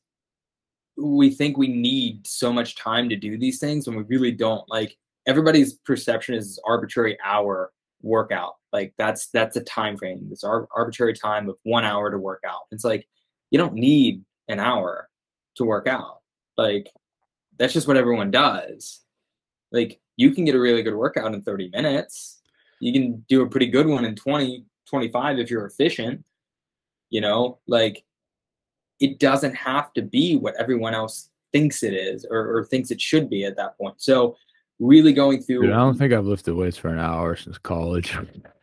[0.96, 4.68] we think we need so much time to do these things and we really don't
[4.68, 4.96] like
[5.26, 8.54] everybody's perception is arbitrary hour workout.
[8.72, 10.28] Like that's that's a time frame.
[10.28, 12.62] This ar- arbitrary time of one hour to work out.
[12.70, 13.06] It's like
[13.50, 15.08] you don't need an hour
[15.56, 16.20] to work out.
[16.56, 16.88] Like
[17.58, 19.00] that's just what everyone does.
[19.72, 22.40] Like you can get a really good workout in 30 minutes.
[22.80, 26.24] You can do a pretty good one in 20 25 if you're efficient
[27.10, 27.58] you know?
[27.66, 28.04] Like
[29.00, 33.00] it doesn't have to be what everyone else thinks it is or, or thinks it
[33.00, 33.96] should be at that point.
[33.98, 34.36] So
[34.80, 35.62] really going through.
[35.62, 38.16] Dude, I don't think I've lifted weights for an hour since college.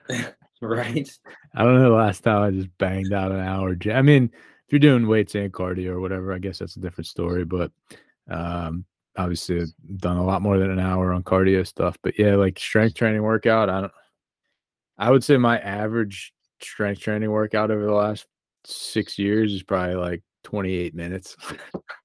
[0.62, 1.10] right.
[1.56, 3.75] I don't know the last time I just banged out an hour.
[3.93, 7.08] I mean, if you're doing weights and cardio or whatever, I guess that's a different
[7.08, 7.45] story.
[7.45, 7.71] But
[8.30, 8.84] um,
[9.15, 11.97] obviously, I've done a lot more than an hour on cardio stuff.
[12.01, 13.93] But yeah, like strength training workout, I don't.
[14.97, 18.25] I would say my average strength training workout over the last
[18.65, 21.38] six years is probably like 28 minutes.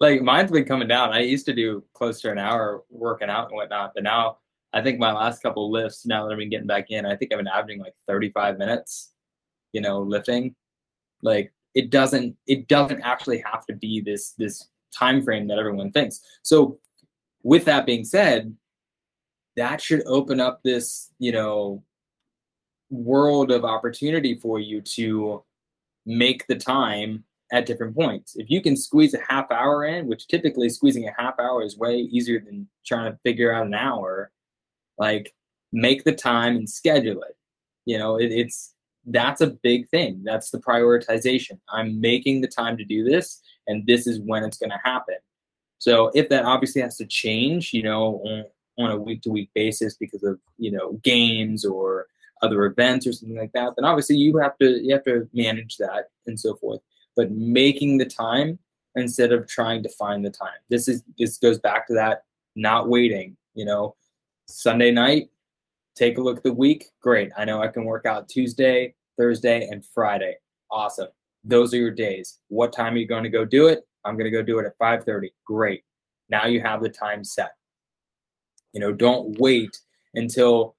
[0.00, 1.12] like mine's been coming down.
[1.12, 4.38] I used to do close to an hour working out and whatnot, but now
[4.72, 7.32] I think my last couple lifts, now that I've been getting back in, I think
[7.32, 9.12] I've been averaging like 35 minutes,
[9.72, 10.54] you know, lifting.
[11.22, 15.92] Like it doesn't it doesn't actually have to be this this time frame that everyone
[15.92, 16.20] thinks.
[16.42, 16.78] So
[17.42, 18.56] with that being said,
[19.56, 21.82] that should open up this, you know,
[22.88, 25.44] world of opportunity for you to
[26.06, 28.36] make the time at different points.
[28.36, 31.76] If you can squeeze a half hour in, which typically squeezing a half hour is
[31.76, 34.30] way easier than trying to figure out an hour,
[34.98, 35.34] like
[35.72, 37.36] make the time and schedule it.
[37.86, 38.74] You know, it, it's
[39.06, 40.22] that's a big thing.
[40.24, 41.58] That's the prioritization.
[41.70, 45.16] I'm making the time to do this, and this is when it's going to happen.
[45.78, 48.44] So if that obviously has to change, you know, on,
[48.78, 52.06] on a week to week basis because of you know games or
[52.42, 55.78] other events or something like that, then obviously you have to you have to manage
[55.78, 56.80] that and so forth.
[57.16, 58.58] But making the time
[58.94, 60.58] instead of trying to find the time.
[60.68, 62.24] This is this goes back to that
[62.56, 63.36] not waiting.
[63.54, 63.96] You know,
[64.46, 65.30] Sunday night,
[65.94, 66.86] take a look at the week.
[67.00, 70.36] Great, I know I can work out Tuesday, Thursday, and Friday.
[70.70, 71.08] Awesome.
[71.44, 72.38] Those are your days.
[72.48, 73.86] What time are you going to go do it?
[74.04, 75.30] I'm going to go do it at 5:30.
[75.44, 75.84] Great.
[76.28, 77.52] Now you have the time set.
[78.72, 79.78] You know, don't wait
[80.14, 80.76] until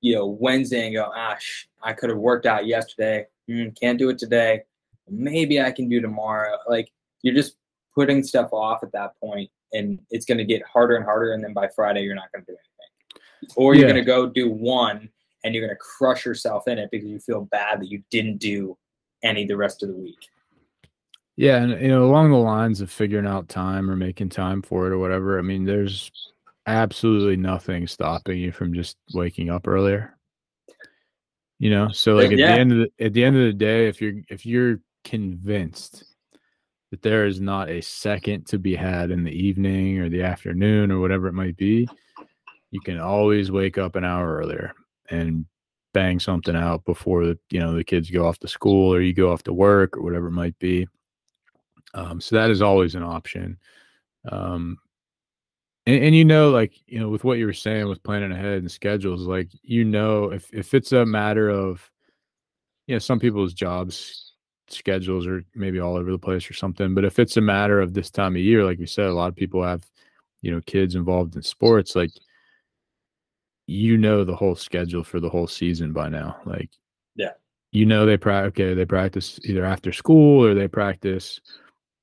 [0.00, 3.26] you know Wednesday and go, "Ash, I could have worked out yesterday.
[3.48, 4.62] Mm, can't do it today.
[5.08, 6.90] Maybe I can do tomorrow." Like
[7.22, 7.56] you're just
[7.94, 11.32] putting stuff off at that point, and it's going to get harder and harder.
[11.32, 13.92] And then by Friday, you're not going to do anything, or you're Yeah.
[13.92, 15.08] going to go do one,
[15.44, 18.38] and you're going to crush yourself in it because you feel bad that you didn't
[18.38, 18.76] do
[19.22, 20.28] any the rest of the week.
[21.36, 24.86] Yeah, and you know, along the lines of figuring out time or making time for
[24.86, 26.10] it or whatever, I mean, there's
[26.66, 30.16] absolutely nothing stopping you from just waking up earlier.
[31.58, 32.54] You know, so like at Yeah.
[32.54, 36.04] the end of the at the end of the day, if you're if you're convinced
[36.90, 40.90] that there is not a second to be had in the evening or the afternoon
[40.90, 41.88] or whatever it might be,
[42.70, 44.72] you can always wake up an hour earlier
[45.10, 45.46] and
[45.92, 49.12] bang something out before the you know the kids go off to school or you
[49.12, 50.86] go off to work or whatever it might be.
[51.94, 53.58] Um, so that is always an option.
[54.30, 54.78] Um,
[55.86, 58.58] and, and you know, like you know, with what you were saying with planning ahead
[58.58, 61.90] and schedules, like you know, if if it's a matter of,
[62.86, 64.23] you know, some people's jobs
[64.68, 67.94] schedules are maybe all over the place or something, but if it's a matter of
[67.94, 69.84] this time of year, like you said, a lot of people have,
[70.42, 72.10] you know, kids involved in sports, like
[73.66, 76.70] you know the whole schedule for the whole season by now, like
[77.16, 77.32] Yeah.
[77.72, 81.40] you know they practice okay they practice either after school or they practice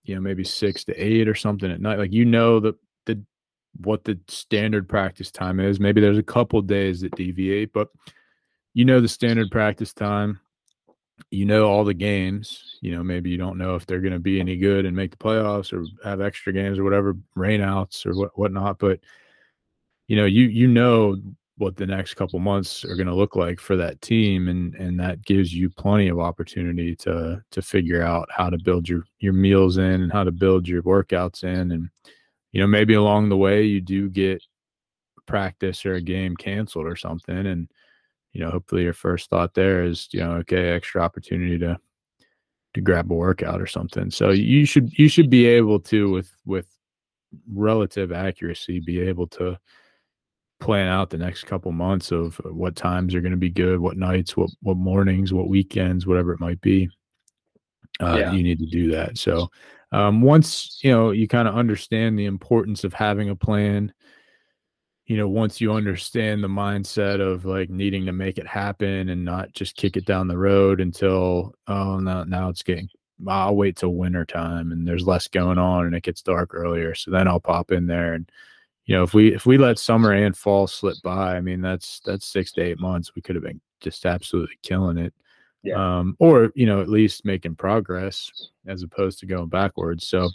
[0.03, 2.73] you know maybe six to eight or something at night like you know the
[3.05, 3.23] the
[3.83, 7.89] what the standard practice time is maybe there's a couple days that deviate but
[8.73, 10.39] you know the standard practice time
[11.31, 14.19] you know all the games you know maybe you don't know if they're going to
[14.19, 18.13] be any good and make the playoffs or have extra games or whatever rainouts or
[18.15, 18.99] what whatnot but
[20.07, 21.15] you know you you know
[21.57, 24.99] what the next couple months are going to look like for that team and and
[24.99, 29.33] that gives you plenty of opportunity to to figure out how to build your your
[29.33, 31.89] meals in and how to build your workouts in and
[32.51, 34.43] you know maybe along the way you do get
[35.27, 37.69] practice or a game canceled or something and
[38.33, 41.77] you know hopefully your first thought there is you know okay extra opportunity to
[42.73, 46.31] to grab a workout or something so you should you should be able to with
[46.45, 46.67] with
[47.53, 49.57] relative accuracy be able to
[50.61, 53.97] plan out the next couple months of what times are going to be good, what
[53.97, 56.87] nights, what what mornings, what weekends, whatever it might be.
[57.99, 58.31] Uh, Yeah.
[58.31, 59.17] You need to do that.
[59.17, 59.49] So
[59.91, 63.91] um, once you know you kind of understand the importance of having a plan,
[65.11, 69.25] you know, once you understand the mindset of like needing to make it happen and
[69.25, 72.87] not just kick it down the road until oh now now it's getting
[73.27, 76.95] I'll wait till winter time and there's less going on and it gets dark earlier.
[76.95, 78.31] So then I'll pop in there and
[78.85, 81.99] you know, if we if we let summer and fall slip by, I mean that's
[82.05, 83.11] that's six to eight months.
[83.13, 85.13] We could have been just absolutely killing it.
[85.61, 85.97] Yeah.
[85.99, 90.07] Um, or you know, at least making progress as opposed to going backwards.
[90.07, 90.29] So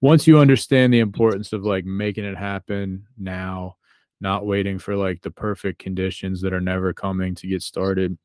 [0.00, 3.76] once you understand the importance of like making it happen now,
[4.20, 8.18] not waiting for like the perfect conditions that are never coming to get started,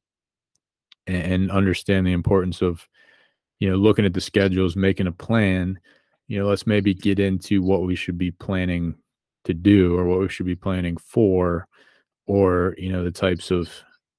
[1.08, 2.88] and, and understand the importance of
[3.60, 5.80] you know looking at the schedules, making a plan.
[6.28, 8.96] You know, let's maybe get into what we should be planning
[9.46, 11.68] to do or what we should be planning for
[12.28, 13.70] or you know the types of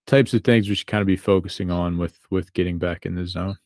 [0.07, 3.15] types of things we should kind of be focusing on with with getting back in
[3.15, 3.57] the zone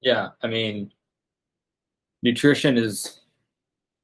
[0.00, 0.92] yeah i mean
[2.22, 3.20] nutrition is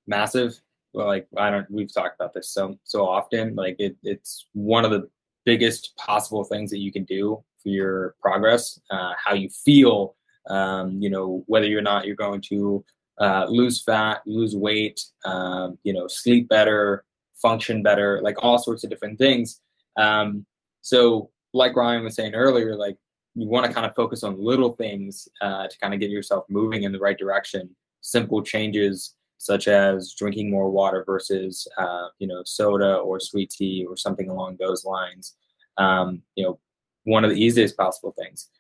[0.07, 0.61] massive
[0.93, 4.91] like i don't we've talked about this so so often like it, it's one of
[4.91, 5.09] the
[5.45, 10.17] biggest possible things that you can do for your progress uh, how you feel
[10.49, 12.85] um, you know whether or not you're going to
[13.21, 17.05] uh, lose fat lose weight um, you know sleep better
[17.41, 19.61] function better like all sorts of different things.
[19.97, 20.45] Um,
[20.83, 22.97] so like ryan was saying earlier like
[23.35, 26.45] you want to kind of focus on little things uh, to kind of get yourself
[26.49, 27.71] moving in the right direction.
[28.01, 33.87] Simple changes such as drinking more water versus uh, you know soda or sweet tea
[33.89, 35.37] or something along those lines
[35.79, 36.59] um, you know
[37.05, 38.51] one of the easiest possible things.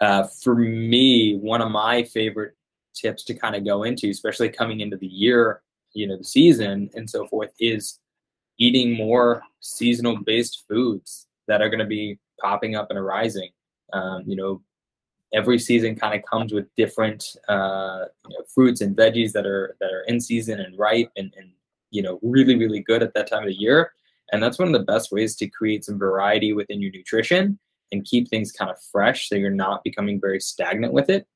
[0.00, 2.54] Uh, for me one of my favorite
[2.94, 6.90] tips to kind of go into especially coming into the year you know the season
[6.94, 8.00] and so forth is
[8.58, 13.50] eating more seasonal based foods that are going to be popping up and arising.
[13.92, 14.62] Um, you know
[15.34, 19.76] every season kind of comes with different uh, you know, fruits and veggies that are
[19.80, 21.50] that are in season and ripe and, and
[21.90, 23.92] you know really really good at that time of the year.
[24.32, 27.58] And that's one of the best ways to create some variety within your nutrition
[27.92, 31.26] and keep things kind of fresh so you're not becoming very stagnant with it.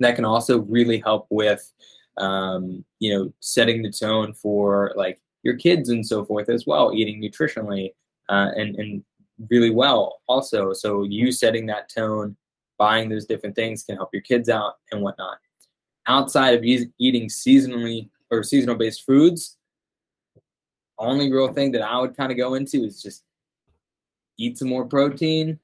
[0.00, 1.70] That can also really help with
[2.16, 6.92] um, you know setting the tone for like your kids and so forth as well
[6.94, 7.92] eating nutritionally
[8.28, 9.04] uh, and and
[9.50, 10.72] really well also.
[10.72, 12.36] So you setting that tone
[12.82, 15.38] buying those different things can help your kids out and whatnot.
[16.08, 19.56] Outside of eating seasonally or seasonal based foods,
[20.98, 23.22] only real thing that I would kind of go into is just
[24.36, 25.60] eat some more protein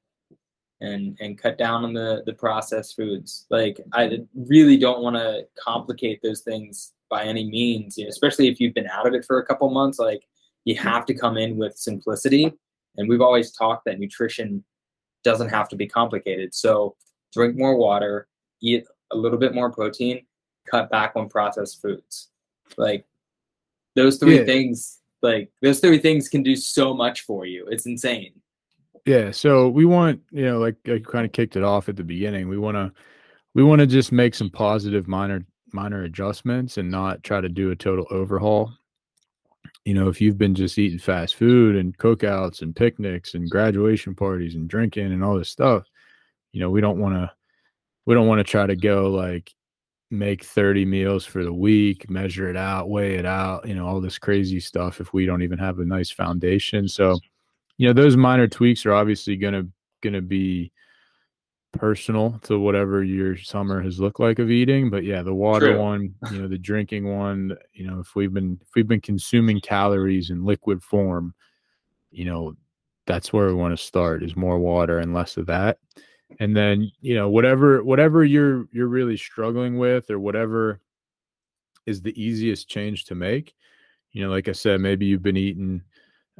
[0.79, 3.45] and and cut down on the the processed foods.
[3.49, 8.47] Like I really don't want to complicate those things by any means, you know, especially
[8.47, 9.99] if you've been out of it for a couple months.
[9.99, 10.23] Like
[10.63, 12.53] you have to come in with simplicity.
[12.95, 14.63] And we've always talked that nutrition
[15.25, 16.55] doesn't have to be complicated.
[16.55, 16.95] So
[17.33, 18.27] drink more water,
[18.61, 20.25] eat a little bit more protein,
[20.69, 22.29] cut back on processed foods.
[22.77, 23.05] Like
[23.95, 24.45] those three yeah.
[24.45, 27.67] things, like those three things can do so much for you.
[27.69, 28.33] It's insane.
[29.05, 29.31] Yeah.
[29.31, 32.47] So we want, you know, like I kind of kicked it off at the beginning.
[32.47, 32.91] We want to,
[33.55, 37.71] we want to just make some positive minor, minor adjustments and not try to do
[37.71, 38.71] a total overhaul.
[39.85, 44.13] You know, if you've been just eating fast food and cookouts and picnics and graduation
[44.13, 45.88] parties and drinking and all this stuff,
[46.51, 47.31] you know we don't want to
[48.05, 49.53] we don't want to try to go like
[50.11, 54.01] make 30 meals for the week measure it out weigh it out you know all
[54.01, 56.87] this crazy stuff if we don't even have a nice foundation.
[56.87, 57.19] So
[57.77, 59.67] you know those minor tweaks are obviously going to
[60.01, 60.71] going to be
[61.71, 65.79] personal to whatever your summer has looked like of eating but yeah the water True.
[65.79, 69.61] one you know the drinking one you know if we've been if we've been consuming
[69.61, 71.33] calories in liquid form
[72.11, 72.55] you know
[73.05, 75.77] that's where we want to start is more water and less of that
[76.39, 80.79] and then you know whatever whatever you're you're really struggling with or whatever
[81.85, 83.55] is the easiest change to make
[84.11, 85.81] you know like i said maybe you've been eating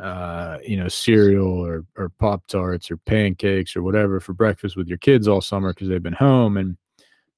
[0.01, 4.87] uh you know cereal or or pop tarts or pancakes or whatever for breakfast with
[4.87, 6.77] your kids all summer because they've been home and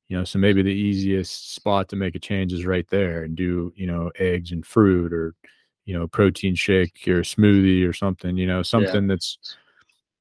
[0.09, 3.35] you know so maybe the easiest spot to make a change is right there and
[3.35, 5.33] do you know eggs and fruit or
[5.85, 9.15] you know protein shake or smoothie or something you know something yeah.
[9.15, 9.57] that's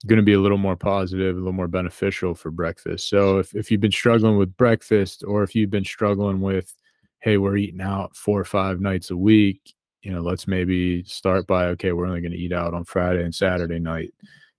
[0.06, 3.08] going to be a little more positive, a little more beneficial for breakfast.
[3.08, 6.74] So if, if you've been struggling with breakfast or if you've been struggling with,
[7.20, 11.46] hey, we're eating out four or five nights a week, you know, let's maybe start
[11.46, 14.14] by, okay, we're only going to eat out on Friday and Saturday night.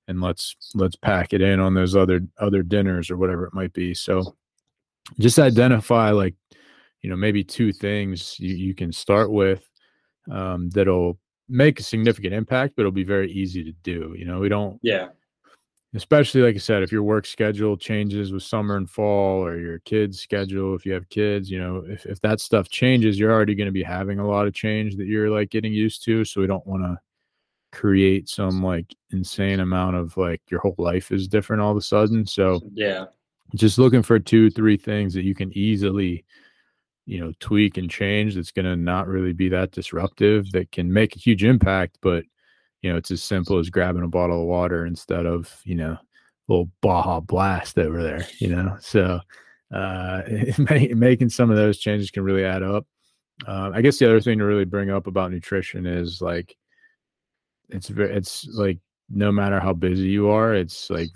[0.08, 3.72] And let's let's pack it in on those other other dinners or whatever it might
[3.72, 3.94] be.
[3.94, 4.36] So
[5.20, 6.36] just identify like,
[7.02, 9.64] you know, maybe two things you, you can start with
[10.30, 14.14] um, that'll make a significant impact, but it'll be very easy to do.
[14.18, 15.08] You know, we don't yeah
[15.94, 19.80] especially like I said, if your work schedule changes with summer and fall or your
[19.80, 23.56] kids' schedule, if you have kids, you know, if, if that stuff changes, you're already
[23.56, 26.24] going to be having a lot of change that you're like getting used to.
[26.24, 26.98] So we don't want to
[27.74, 31.82] create some like insane amount of like your whole life is different all of a
[31.82, 32.26] sudden.
[32.26, 33.06] So yeah,
[33.56, 36.24] just looking for two, three things that you can easily,
[37.06, 40.92] you know, tweak and change that's going to not really be that disruptive that can
[40.92, 42.24] make a huge impact, but
[42.82, 45.94] you know, it's as simple as grabbing a bottle of water instead of, you know,
[45.94, 46.00] a
[46.48, 48.78] little Baja Blast over there, you know.
[48.80, 49.20] So
[49.74, 50.22] uh,
[50.58, 52.86] making some of those changes can really add up.
[53.48, 56.56] Uh, I guess the other thing to really bring up about nutrition is like
[57.70, 58.80] it's very, it's like
[59.10, 61.10] no matter how busy you are, it's like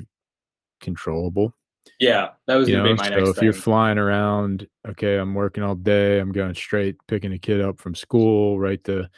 [0.81, 1.53] controllable.
[1.99, 3.43] Yeah, that was You know, be my so if thing.
[3.43, 6.19] you're flying around, okay, I'm working all day.
[6.19, 9.09] I'm going straight, picking a kid up from school, right to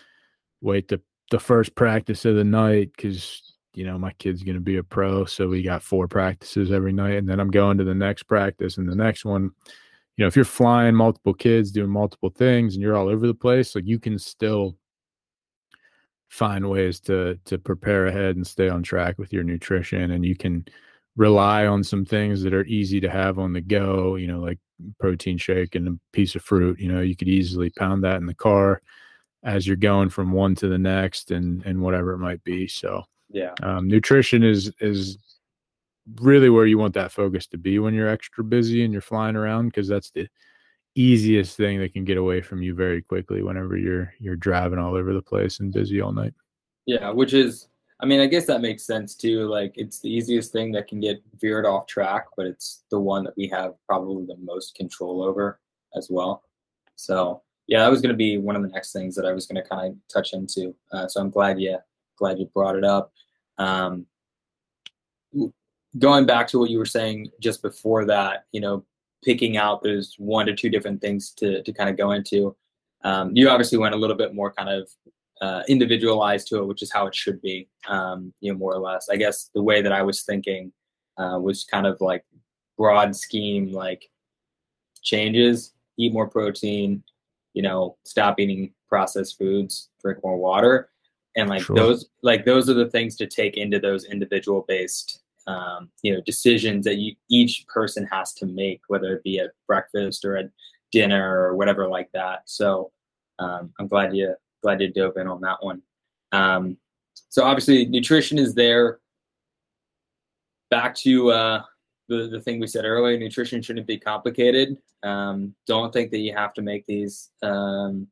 [0.62, 1.02] wait the
[1.32, 3.42] the first practice of the night because
[3.74, 6.94] you know my kid's going to be a pro, so we got four practices every
[6.94, 9.52] night, and then I'm going to the next practice and the next one.
[10.16, 13.36] You know, if you're flying multiple kids, doing multiple things, and you're all over the
[13.36, 14.78] place, like you can still
[16.30, 20.36] find ways to to prepare ahead and stay on track with your nutrition, and you
[20.36, 20.66] can
[21.16, 24.60] rely on some things that are easy to have on the go, you know, like
[25.00, 26.80] protein shake and a piece of fruit.
[26.80, 28.82] You know, you could easily pound that in the car
[29.48, 32.68] as you're going from one to the next and and whatever it might be.
[32.68, 35.18] So yeah, um, nutrition is is
[36.22, 39.36] really where you want that focus to be when you're extra busy and you're flying
[39.36, 40.28] around because that's the
[40.96, 44.96] easiest thing that can get away from you very quickly whenever you're you're driving all
[44.96, 46.34] over the place and busy all night.
[46.88, 47.68] yeah, which is,
[48.00, 49.48] I mean, I guess that makes sense too.
[49.48, 53.24] Like, it's the easiest thing that can get veered off track, but it's the one
[53.26, 55.60] that we have probably the most control over
[55.96, 56.44] as well.
[56.96, 59.46] So, yeah, that was going to be one of the next things that I was
[59.46, 60.74] going to kind of touch into.
[60.92, 61.78] Uh, so I'm glad you
[62.18, 63.12] glad you brought it up.
[63.58, 64.06] Um,
[66.00, 68.86] going back to what you were saying just before that, you know,
[69.24, 72.56] picking out those one to two different things to to kind of go into.
[73.04, 74.90] Um, you obviously went a little bit more kind of
[75.42, 78.80] uh, individualized to it, which is how it should be, um, you know, more or
[78.80, 79.10] less.
[79.10, 80.72] I guess the way that I was thinking
[81.18, 82.26] uh, was kind of like
[82.78, 84.10] broad scheme, like
[85.04, 87.04] changes, eat more protein,
[87.58, 90.92] you know, stop eating processed foods, drink more water,
[91.36, 91.76] and like Sure.
[91.76, 96.22] those, like those are the things to take into those individual based, um, you know,
[96.24, 100.52] decisions that you each person has to make, whether it be at breakfast or at
[100.92, 102.44] dinner or whatever like that.
[102.46, 102.92] So
[103.40, 105.82] um, I'm glad you glad you dove in on that one.
[106.34, 106.78] Um,
[107.30, 109.00] so obviously nutrition is there.
[110.70, 111.64] Back to uh,
[112.08, 114.78] the the thing we said earlier, nutrition shouldn't be complicated.
[115.04, 118.08] Um, don't think that you have to make these um,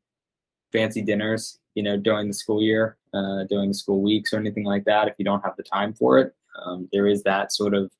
[0.72, 4.64] fancy dinners, you know, during the school year, uh, during the school weeks or anything
[4.64, 5.08] like that.
[5.08, 6.34] If you don't have the time for it,
[6.64, 7.90] um, there is that sort of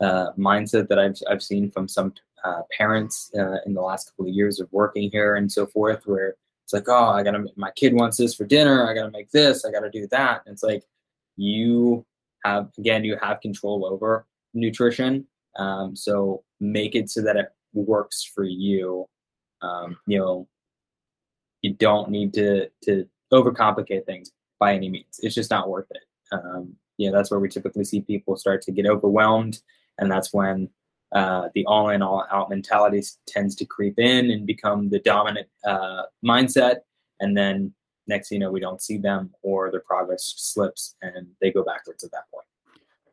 [0.00, 2.12] uh, mindset that I've I've seen from some
[2.44, 6.06] uh, parents uh, in the last couple of years of working here and so forth,
[6.06, 8.88] where it's like, oh, I gotta, my kid wants this for dinner.
[8.88, 9.64] I gotta make this.
[9.64, 10.42] I gotta do that.
[10.44, 10.84] And it's like,
[11.36, 12.04] you
[12.44, 15.26] have, again, you have control over nutrition.
[15.56, 19.06] Um, so make it so that it works for you.
[19.62, 20.48] Um, you know,
[21.62, 25.20] you don't need to to overcomplicate things by any means.
[25.20, 26.02] It's just not worth it.
[26.32, 29.60] Um, you know, that's where we typically see people start to get overwhelmed,
[29.98, 30.68] and that's when
[31.12, 35.48] uh, the all in, all out mentality tends to creep in and become the dominant
[35.66, 36.80] uh, mindset.
[37.20, 37.72] And then
[38.06, 41.64] next, thing you know, we don't see them or their progress slips and they go
[41.64, 42.46] backwards at that point.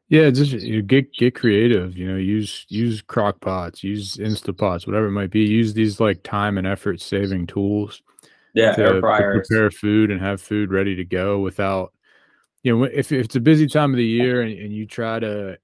[0.10, 1.98] Yeah, just you get get creative.
[1.98, 5.42] You know, use use crock pots, use Instapots, whatever it might be.
[5.42, 8.02] Use these like time and effort saving tools
[8.54, 9.48] Yeah, to, air fryers.
[9.48, 11.92] prepare food and have food ready to go without
[12.64, 15.20] you know if, if it's a busy time of the year and, and you try
[15.20, 15.58] to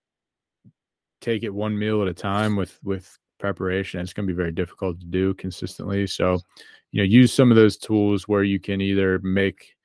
[1.20, 4.52] take it one meal at a time with with preparation it's going to be very
[4.52, 6.40] difficult to do consistently so
[6.92, 9.76] you know use some of those tools where you can either make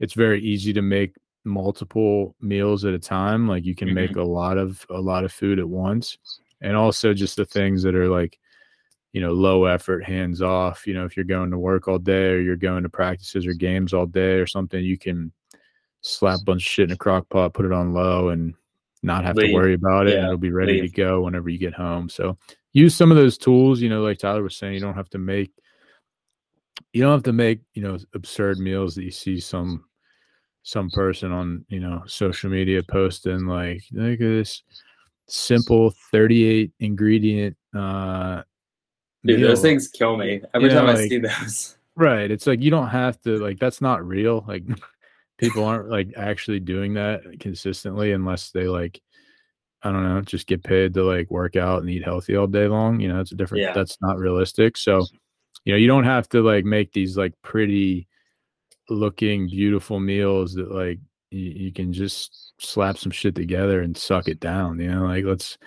[0.00, 1.14] it's very easy to make
[1.48, 3.96] multiple meals at a time like you can mm-hmm.
[3.96, 6.18] make a lot of a lot of food at once
[6.60, 8.38] and also just the things that are like
[9.12, 12.28] you know low effort hands off you know if you're going to work all day
[12.28, 15.32] or you're going to practices or games all day or something you can
[16.00, 18.54] slap a bunch of shit in a crock pot put it on low and
[19.02, 19.48] not have Leave.
[19.48, 20.90] to worry about it and it'll be ready leave.
[20.90, 22.36] to go whenever you get home so
[22.72, 25.18] use some of those tools you know like tyler was saying you don't have to
[25.18, 25.52] make
[26.92, 29.84] you don't have to make you know absurd meals that you see some
[30.62, 34.62] some person on you know social media posting like look at this
[35.26, 38.42] simple 38 ingredient uh
[39.24, 41.76] Dude, those things kill me every Yeah, time I like- see those.
[41.96, 42.30] Right.
[42.30, 44.44] It's like you don't have to like that's not real.
[44.46, 44.62] Like
[45.38, 49.00] people aren't like actually doing that consistently unless they like
[49.82, 52.68] I don't know, just get paid to like work out and eat healthy all day
[52.68, 53.00] long.
[53.00, 53.72] You know, that's a different Yeah.
[53.74, 54.76] that's not realistic.
[54.76, 55.04] So,
[55.64, 58.06] you know, you don't have to like make these like pretty
[58.88, 60.98] looking beautiful meals that like
[61.30, 65.24] you, you can just slap some shit together and suck it down, you know, like
[65.24, 65.58] let's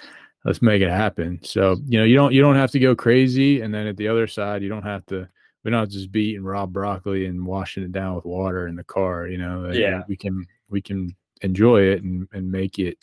[0.46, 1.40] let's make it happen.
[1.44, 4.08] So, you know, you don't you don't have to go crazy and then at the
[4.08, 5.28] other side, you don't have to
[5.64, 8.84] we don't just be eating raw broccoli and washing it down with water in the
[8.84, 9.28] car.
[9.28, 10.02] You know, Yeah.
[10.08, 12.98] we can we can enjoy it and and make it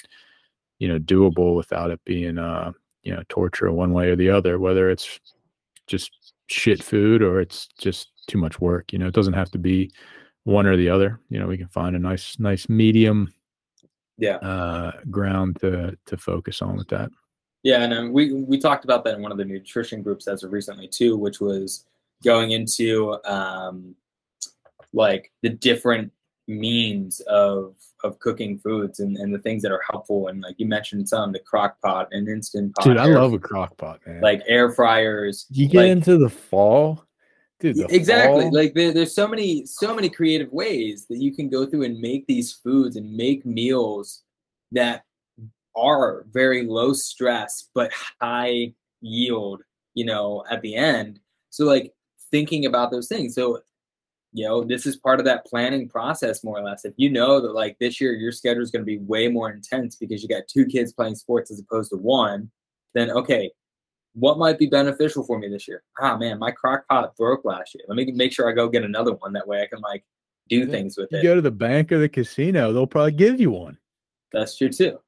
[0.78, 4.58] you know doable without it being uh you know torture one way or the other.
[4.58, 5.20] Whether it's
[5.86, 8.92] just shit food or it's just too much work.
[8.92, 9.90] You know, it doesn't have to be
[10.44, 11.20] one or the other.
[11.28, 13.32] You know, we can find a nice nice medium
[14.16, 14.36] Yeah.
[14.36, 17.10] uh ground to to focus on with that.
[17.64, 20.42] Yeah, and um, we we talked about that in one of the nutrition groups as
[20.44, 21.84] of recently too, which was
[22.24, 23.94] going into um,
[24.92, 26.12] like the different
[26.48, 27.74] means of
[28.04, 30.28] of cooking foods and, and the things that are helpful.
[30.28, 33.32] And like you mentioned some the crock pot and instant pot Dude, I air- love
[33.34, 34.20] a crock pot, man.
[34.22, 37.04] like air fryers you get like- into the fall,
[37.60, 37.76] dude.
[37.76, 38.42] the exactly.
[38.44, 41.82] fall- like there, there's so many so many creative ways that you can go through
[41.84, 44.22] and make these foods and make meals
[44.72, 45.02] that
[45.76, 49.62] are very low stress but high yield
[49.94, 51.20] you know at the end.
[51.50, 51.92] So like
[52.30, 53.34] thinking about those things.
[53.34, 53.60] So
[54.32, 57.40] you know this is part of that planning process more or less if you know
[57.40, 60.28] that like this year your schedule is going to be way more intense because you
[60.28, 62.50] got two kids playing sports as opposed to one
[62.94, 63.50] then okay
[64.14, 67.74] what might be beneficial for me this year ah man my crock pot broke last
[67.74, 70.04] year let me make sure i go get another one that way i can like
[70.48, 73.12] do Yeah, things with you it go to the bank or the casino, they'll probably
[73.12, 73.78] give you one.
[74.32, 74.98] that's true too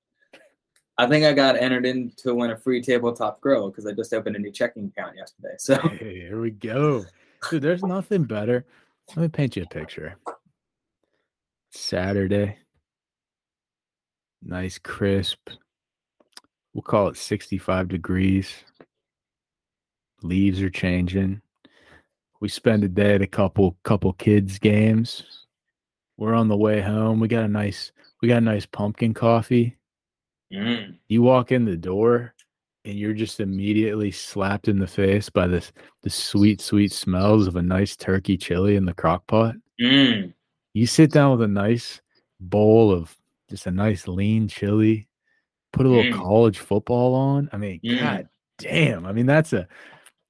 [0.96, 4.14] i think i got entered in to win a free tabletop grill because i just
[4.14, 7.06] opened a new checking account yesterday so Hey, here we go.
[7.50, 8.66] Dude, there's nothing better.
[9.16, 10.16] Let me paint you a picture.
[11.72, 12.58] Saturday.
[14.42, 15.50] Nice crisp.
[16.72, 18.52] We'll call it 65 degrees.
[20.22, 21.42] Leaves are changing.
[22.40, 25.46] We spend a day at a couple couple kids games.
[26.16, 27.18] We're on the way home.
[27.18, 27.90] We got a nice
[28.22, 29.76] we got a nice pumpkin coffee.
[30.52, 30.98] Mm.
[31.08, 32.34] You walk in the door
[32.84, 35.72] and you're just immediately slapped in the face by this
[36.02, 39.54] the sweet, sweet smells of a nice turkey chili in the crock pot.
[39.80, 40.32] Mm.
[40.74, 42.00] You sit down with a nice
[42.40, 43.14] bowl of
[43.50, 45.08] just a nice lean chili,
[45.72, 46.16] put a little Mm.
[46.16, 47.50] college football on.
[47.52, 48.00] I mean, Mm.
[48.00, 48.28] god
[48.58, 49.04] damn.
[49.06, 49.66] I mean, that's a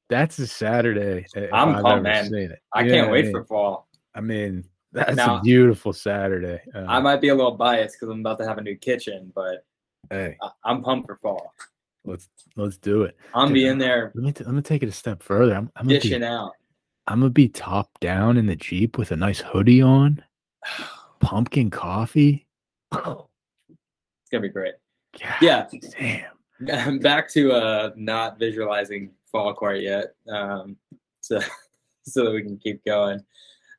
[0.09, 1.25] that's a Saturday.
[1.53, 2.57] I'm pumped, man.
[2.73, 3.33] i You can't wait mean?
[3.33, 6.61] for fall I mean, that's Now- a beautiful Saturday.
[6.75, 9.31] Uh, i might be a little biased because i'm about to have a new kitchen
[9.37, 9.65] but
[10.11, 11.55] hey, I- i'm pumped for fall
[12.05, 13.17] let's let's do it.
[13.35, 15.55] i'm Dude, in there Let me t- let me take it a step further.
[15.55, 16.53] I'm, I'm gonna be dishing out
[17.07, 20.23] I'm gonna be top down in the Jeep with a nice hoodie on,
[21.21, 22.47] pumpkin coffee.
[22.93, 23.29] Oh,
[23.69, 24.75] it's gonna be great
[25.21, 25.67] God Yeah.
[26.61, 26.99] damn.
[27.01, 30.77] back to uh not visualizing fall quite yet um
[31.21, 31.41] so
[32.05, 33.19] so that we can keep going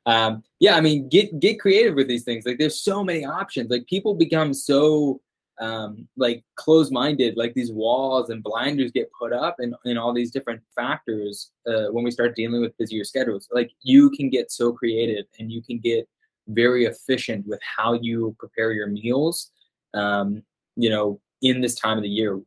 [0.06, 3.70] um yeah i mean get get creative with these things like there's so many options
[3.70, 5.20] like people become so
[5.60, 10.30] um like closed-minded like these walls and blinders get put up and in all these
[10.30, 13.48] different factors uh, when we start dealing with busier schedules.
[13.52, 16.08] Like you can get so creative and you can get
[16.48, 19.50] very efficient with how you prepare your meals
[19.94, 20.42] um
[20.74, 22.40] you know in this time of the year.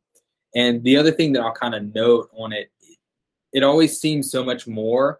[0.56, 2.72] And the other thing that I'll kind of note on it,
[3.54, 5.20] it always seems so much more,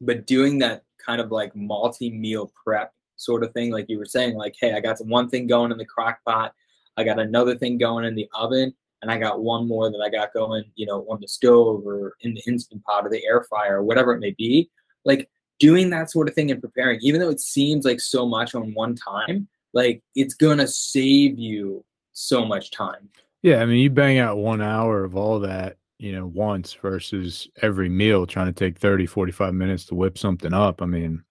[0.00, 4.04] but doing that kind of like multi meal prep sort of thing, like you were
[4.04, 6.54] saying, like, hey, I got one thing going in the crock pot,
[6.96, 10.10] I got another thing going in the oven, and I got one more that I
[10.10, 13.44] got going, you know, on the stove or in the instant pot or the air
[13.48, 14.70] fryer or whatever it may be.
[15.04, 18.54] Like doing that sort of thing and preparing, even though it seems like so much
[18.54, 23.08] on one time, like it's gonna save you so much time.
[23.42, 27.48] Yeah, I mean, you bang out one hour of all that, you know, once versus
[27.62, 30.82] every meal trying to take 30, 45 minutes to whip something up.
[30.82, 31.24] I mean,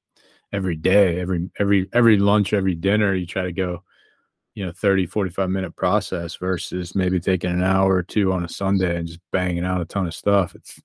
[0.52, 3.84] every day, every every every lunch, every dinner, you try to go,
[4.60, 8.50] you know, 30, 45 minute process versus maybe taking an hour or two on a
[8.50, 10.54] Sunday and just banging out a ton of stuff.
[10.54, 10.82] It's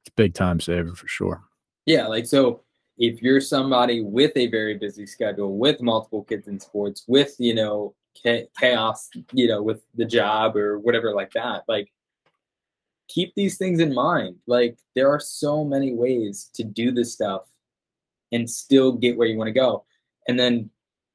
[0.00, 1.44] it's big time saver for sure.
[1.86, 2.62] Yeah, like so
[2.98, 7.54] if you're somebody with a very busy schedule, with multiple kids in sports, with, you
[7.54, 7.94] know,
[8.58, 11.92] chaos, you know, with the job or whatever like that, like
[13.06, 14.34] keep these things in mind.
[14.48, 17.42] Like there are so many ways to do this stuff
[18.32, 19.84] and still get where you want to go.
[20.26, 20.68] And then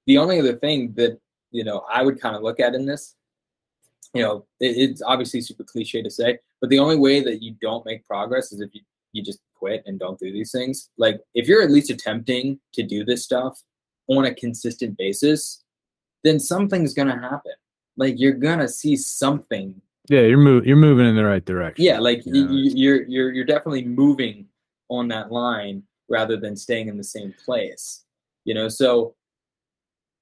[0.08, 1.20] the only other thing that,
[1.52, 3.16] you know, I would kind of look at in this,
[4.14, 7.56] you know, it, it's obviously super cliche to say, but the only way that you
[7.62, 8.82] don't make progress is if you
[9.14, 10.89] you just quit and don't do these things.
[10.97, 13.62] Like if you're at least attempting to do this stuff
[14.08, 15.64] on a consistent basis,
[16.24, 17.54] then something's gonna happen.
[17.97, 19.82] Like you're gonna see something.
[20.10, 21.86] Yeah, you're move, you're moving in the right direction.
[21.86, 24.45] Yeah, like You know, you're you're you're definitely moving
[24.89, 28.06] on that line rather than staying in the same place.
[28.45, 29.16] You know, so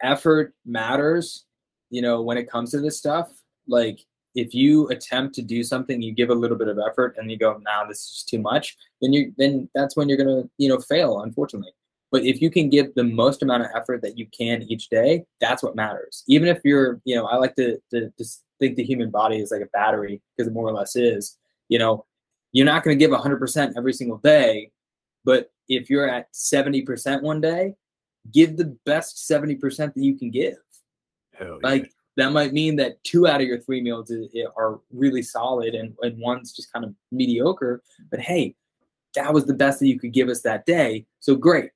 [0.01, 1.45] effort matters.
[1.89, 3.29] You know, when it comes to this stuff,
[3.67, 7.31] like if you attempt to do something, you give a little bit of effort, and
[7.31, 10.43] you go, "Now nah, this is too much." Then you then that's when you're gonna
[10.57, 11.71] you know fail, unfortunately.
[12.11, 15.25] But if you can give the most amount of effort that you can each day,
[15.41, 16.23] that's what matters.
[16.27, 19.51] Even if you're, you know, I like to to just think the human body is
[19.51, 21.37] like a battery because it more or less is.
[21.69, 22.05] You know,
[22.53, 24.71] you're not going to give 100% every single day,
[25.25, 27.75] but if you're at 70% one day,
[28.31, 30.57] give the best 70% that you can give
[31.33, 31.69] hell yeah.
[31.69, 35.75] like that might mean that two out of your three meals is, are really solid
[35.75, 37.83] and, and one's just kind of mediocre.
[38.09, 38.55] But hey,
[39.15, 41.05] that was the best that you could give us that day.
[41.19, 41.69] So great.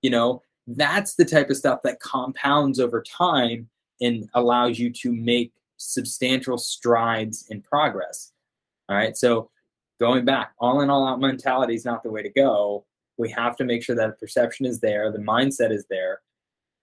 [0.00, 3.68] You know, that's the type of stuff that compounds over time
[4.00, 8.32] and allows you to make substantial strides in progress.
[8.88, 9.16] All right.
[9.16, 9.50] So
[10.00, 12.86] going back, all in all out mentality is not the way to go.
[13.22, 16.22] We have to make sure that perception is there, the mindset is there.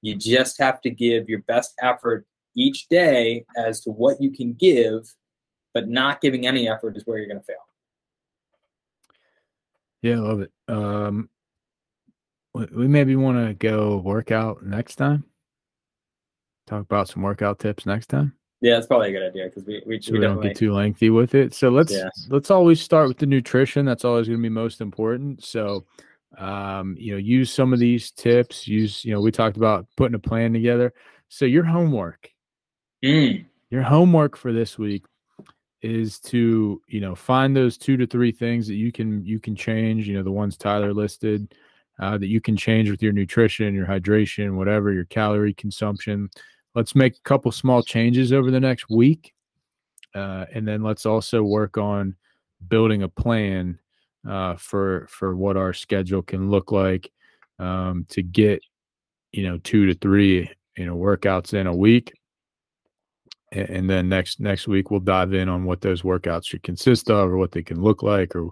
[0.01, 2.25] You just have to give your best effort
[2.55, 5.13] each day as to what you can give,
[5.73, 7.57] but not giving any effort is where you're going to fail.
[10.01, 10.51] Yeah, I love it.
[10.69, 11.29] Um,
[12.53, 15.25] we maybe want to go workout next time.
[16.67, 18.33] Talk about some workout tips next time.
[18.61, 20.73] Yeah, that's probably a good idea because we we, so we, we don't get too
[20.73, 21.53] lengthy with it.
[21.53, 22.09] So let's yeah.
[22.29, 23.85] let's always start with the nutrition.
[23.85, 25.43] That's always going to be most important.
[25.45, 25.85] So,
[26.37, 28.67] um, you know, use some of these tips.
[28.67, 30.93] Use you know we talked about putting a plan together.
[31.27, 32.29] So your homework,
[33.03, 33.45] mm.
[33.69, 35.05] your homework for this week
[35.81, 39.55] is to you know find those two to three things that you can you can
[39.55, 40.07] change.
[40.07, 41.53] You know the ones Tyler listed.
[42.01, 46.29] Uh, that you can change with your nutrition, your hydration, whatever, your calorie consumption
[46.75, 49.33] let's make a couple small changes over the next week.
[50.15, 52.15] Uh, and then let's also work on
[52.67, 53.77] building a plan
[54.27, 57.11] uh, for for what our schedule can look like
[57.59, 58.61] um, to get
[59.31, 62.13] you know two to three you know workouts in a week.
[63.51, 67.09] And, and then next next week we'll dive in on what those workouts should consist
[67.09, 68.49] of or what they can look like or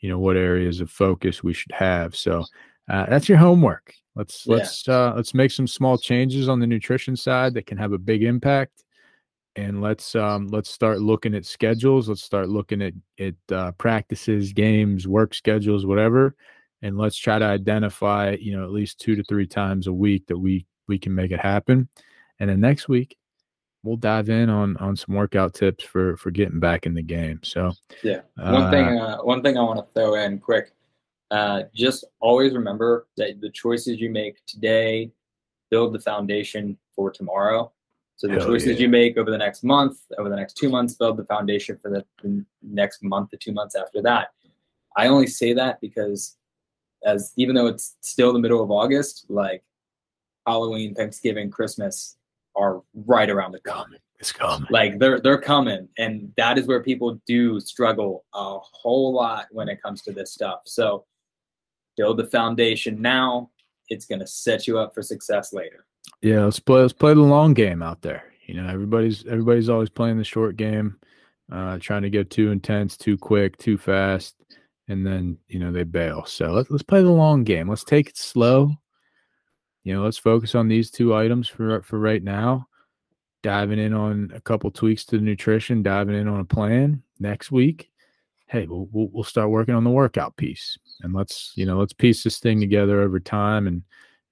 [0.00, 2.16] you know what areas of focus we should have.
[2.16, 2.44] So
[2.90, 3.94] uh, that's your homework.
[4.16, 4.56] Let's yeah.
[4.56, 7.98] let's uh, let's make some small changes on the nutrition side that can have a
[7.98, 8.84] big impact,
[9.60, 12.08] and let's um, let's start looking at schedules.
[12.08, 16.34] Let's start looking at at uh, practices, games, work schedules, whatever,
[16.82, 20.26] and let's try to identify you know at least two to three times a week
[20.28, 21.88] that we we can make it happen,
[22.38, 23.16] and then next week
[23.82, 27.40] we'll dive in on on some workout tips for for getting back in the game.
[27.42, 30.72] So yeah, one uh, thing uh, one thing I want to throw in quick
[31.30, 35.12] uh, just always remember that the choices you make today
[35.70, 37.72] build the foundation for tomorrow.
[38.20, 38.82] So the Hell choices yeah.
[38.82, 41.90] you make over the next month, over the next two months, build the foundation for
[41.90, 44.28] the, the next month, the two months after that.
[44.94, 46.36] I only say that because
[47.02, 49.64] as even though it's still the middle of August, like
[50.46, 52.18] Halloween, Thanksgiving, Christmas
[52.54, 53.96] are right around the corner.
[54.18, 54.68] It's coming.
[54.68, 59.70] Like they're they're coming, and that is where people do struggle a whole lot when
[59.70, 60.60] it comes to this stuff.
[60.66, 61.06] So
[61.96, 63.48] build the foundation now.
[63.88, 65.86] It's going to set you up for success later.
[66.22, 66.82] Yeah, let's play.
[66.82, 68.24] Let's play the long game out there.
[68.46, 70.98] You know, everybody's everybody's always playing the short game,
[71.50, 74.36] uh, trying to go too intense, too quick, too fast,
[74.88, 76.24] and then you know they bail.
[76.26, 77.68] So let's let's play the long game.
[77.68, 78.72] Let's take it slow.
[79.84, 82.66] You know, let's focus on these two items for for right now.
[83.42, 87.50] Diving in on a couple tweaks to the nutrition, diving in on a plan next
[87.50, 87.90] week.
[88.48, 91.92] Hey, we'll, we'll, we'll start working on the workout piece and let's you know let's
[91.92, 93.82] piece this thing together over time and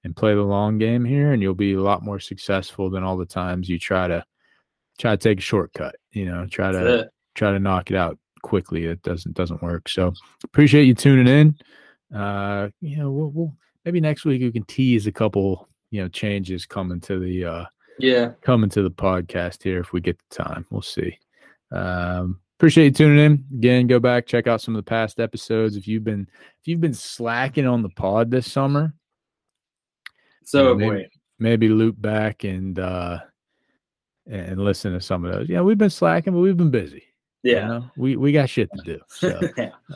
[0.03, 3.17] and play the long game here and you'll be a lot more successful than all
[3.17, 4.23] the times you try to
[4.97, 8.85] try to take a shortcut you know try to try to knock it out quickly.
[8.85, 9.89] It doesn't doesn't work.
[9.89, 12.17] So appreciate you tuning in.
[12.17, 13.53] Uh you know we'll, we'll
[13.85, 17.65] maybe next week we can tease a couple you know changes coming to the uh
[17.99, 18.31] yeah.
[18.41, 20.65] coming to the podcast here if we get the time.
[20.69, 21.17] We'll see.
[21.71, 23.45] Um appreciate you tuning in.
[23.53, 25.75] Again go back check out some of the past episodes.
[25.75, 26.27] If you've been
[26.61, 28.93] if you've been slacking on the pod this summer
[30.49, 33.19] so you know, maybe, maybe loop back and uh
[34.27, 37.03] and listen to some of those yeah we've been slacking but we've been busy
[37.43, 37.91] yeah you know?
[37.97, 39.39] we we got shit to do so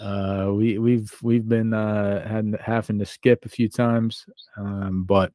[0.01, 4.25] uh we we've we've been uh had having to skip a few times
[4.57, 5.31] um but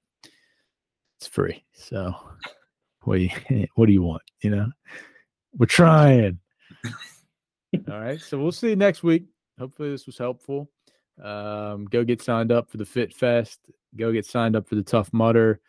[1.18, 2.14] it's free so
[3.02, 4.66] what do you what do you want you know
[5.56, 6.38] we're trying
[7.90, 8.20] all right.
[8.20, 9.24] So we'll see you next week.
[9.58, 10.70] Hopefully this was helpful.
[11.22, 13.60] Um, go get signed up for the Fit Fest.
[13.96, 15.60] Go get signed up for the Tough Mudder.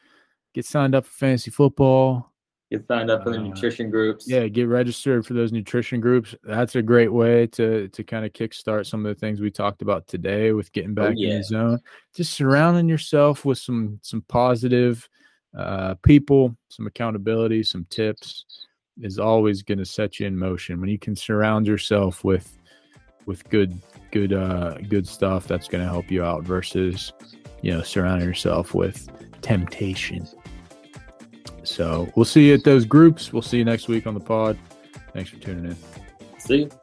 [0.53, 2.31] Get signed up for fantasy football.
[2.71, 4.29] Get signed up for the uh, nutrition groups.
[4.29, 6.35] Yeah, get registered for those nutrition groups.
[6.43, 9.81] That's a great way to to kind of kickstart some of the things we talked
[9.81, 11.31] about today with getting oh, back oh, yeah.
[11.31, 11.79] in the zone.
[12.15, 15.09] Just surrounding yourself with some some positive
[15.57, 18.45] uh, people, some accountability, some tips
[19.01, 22.58] is always going to set you in motion when you can surround yourself with
[23.25, 23.79] with good
[24.11, 27.13] good uh good stuff that's going to help you out versus
[27.61, 29.09] you know surrounding yourself with
[29.41, 30.27] temptation.
[31.63, 33.31] So we'll see you at those groups.
[33.31, 34.57] We'll see you next week on the pod.
[35.13, 35.77] Thanks for tuning in.
[36.39, 36.78] See you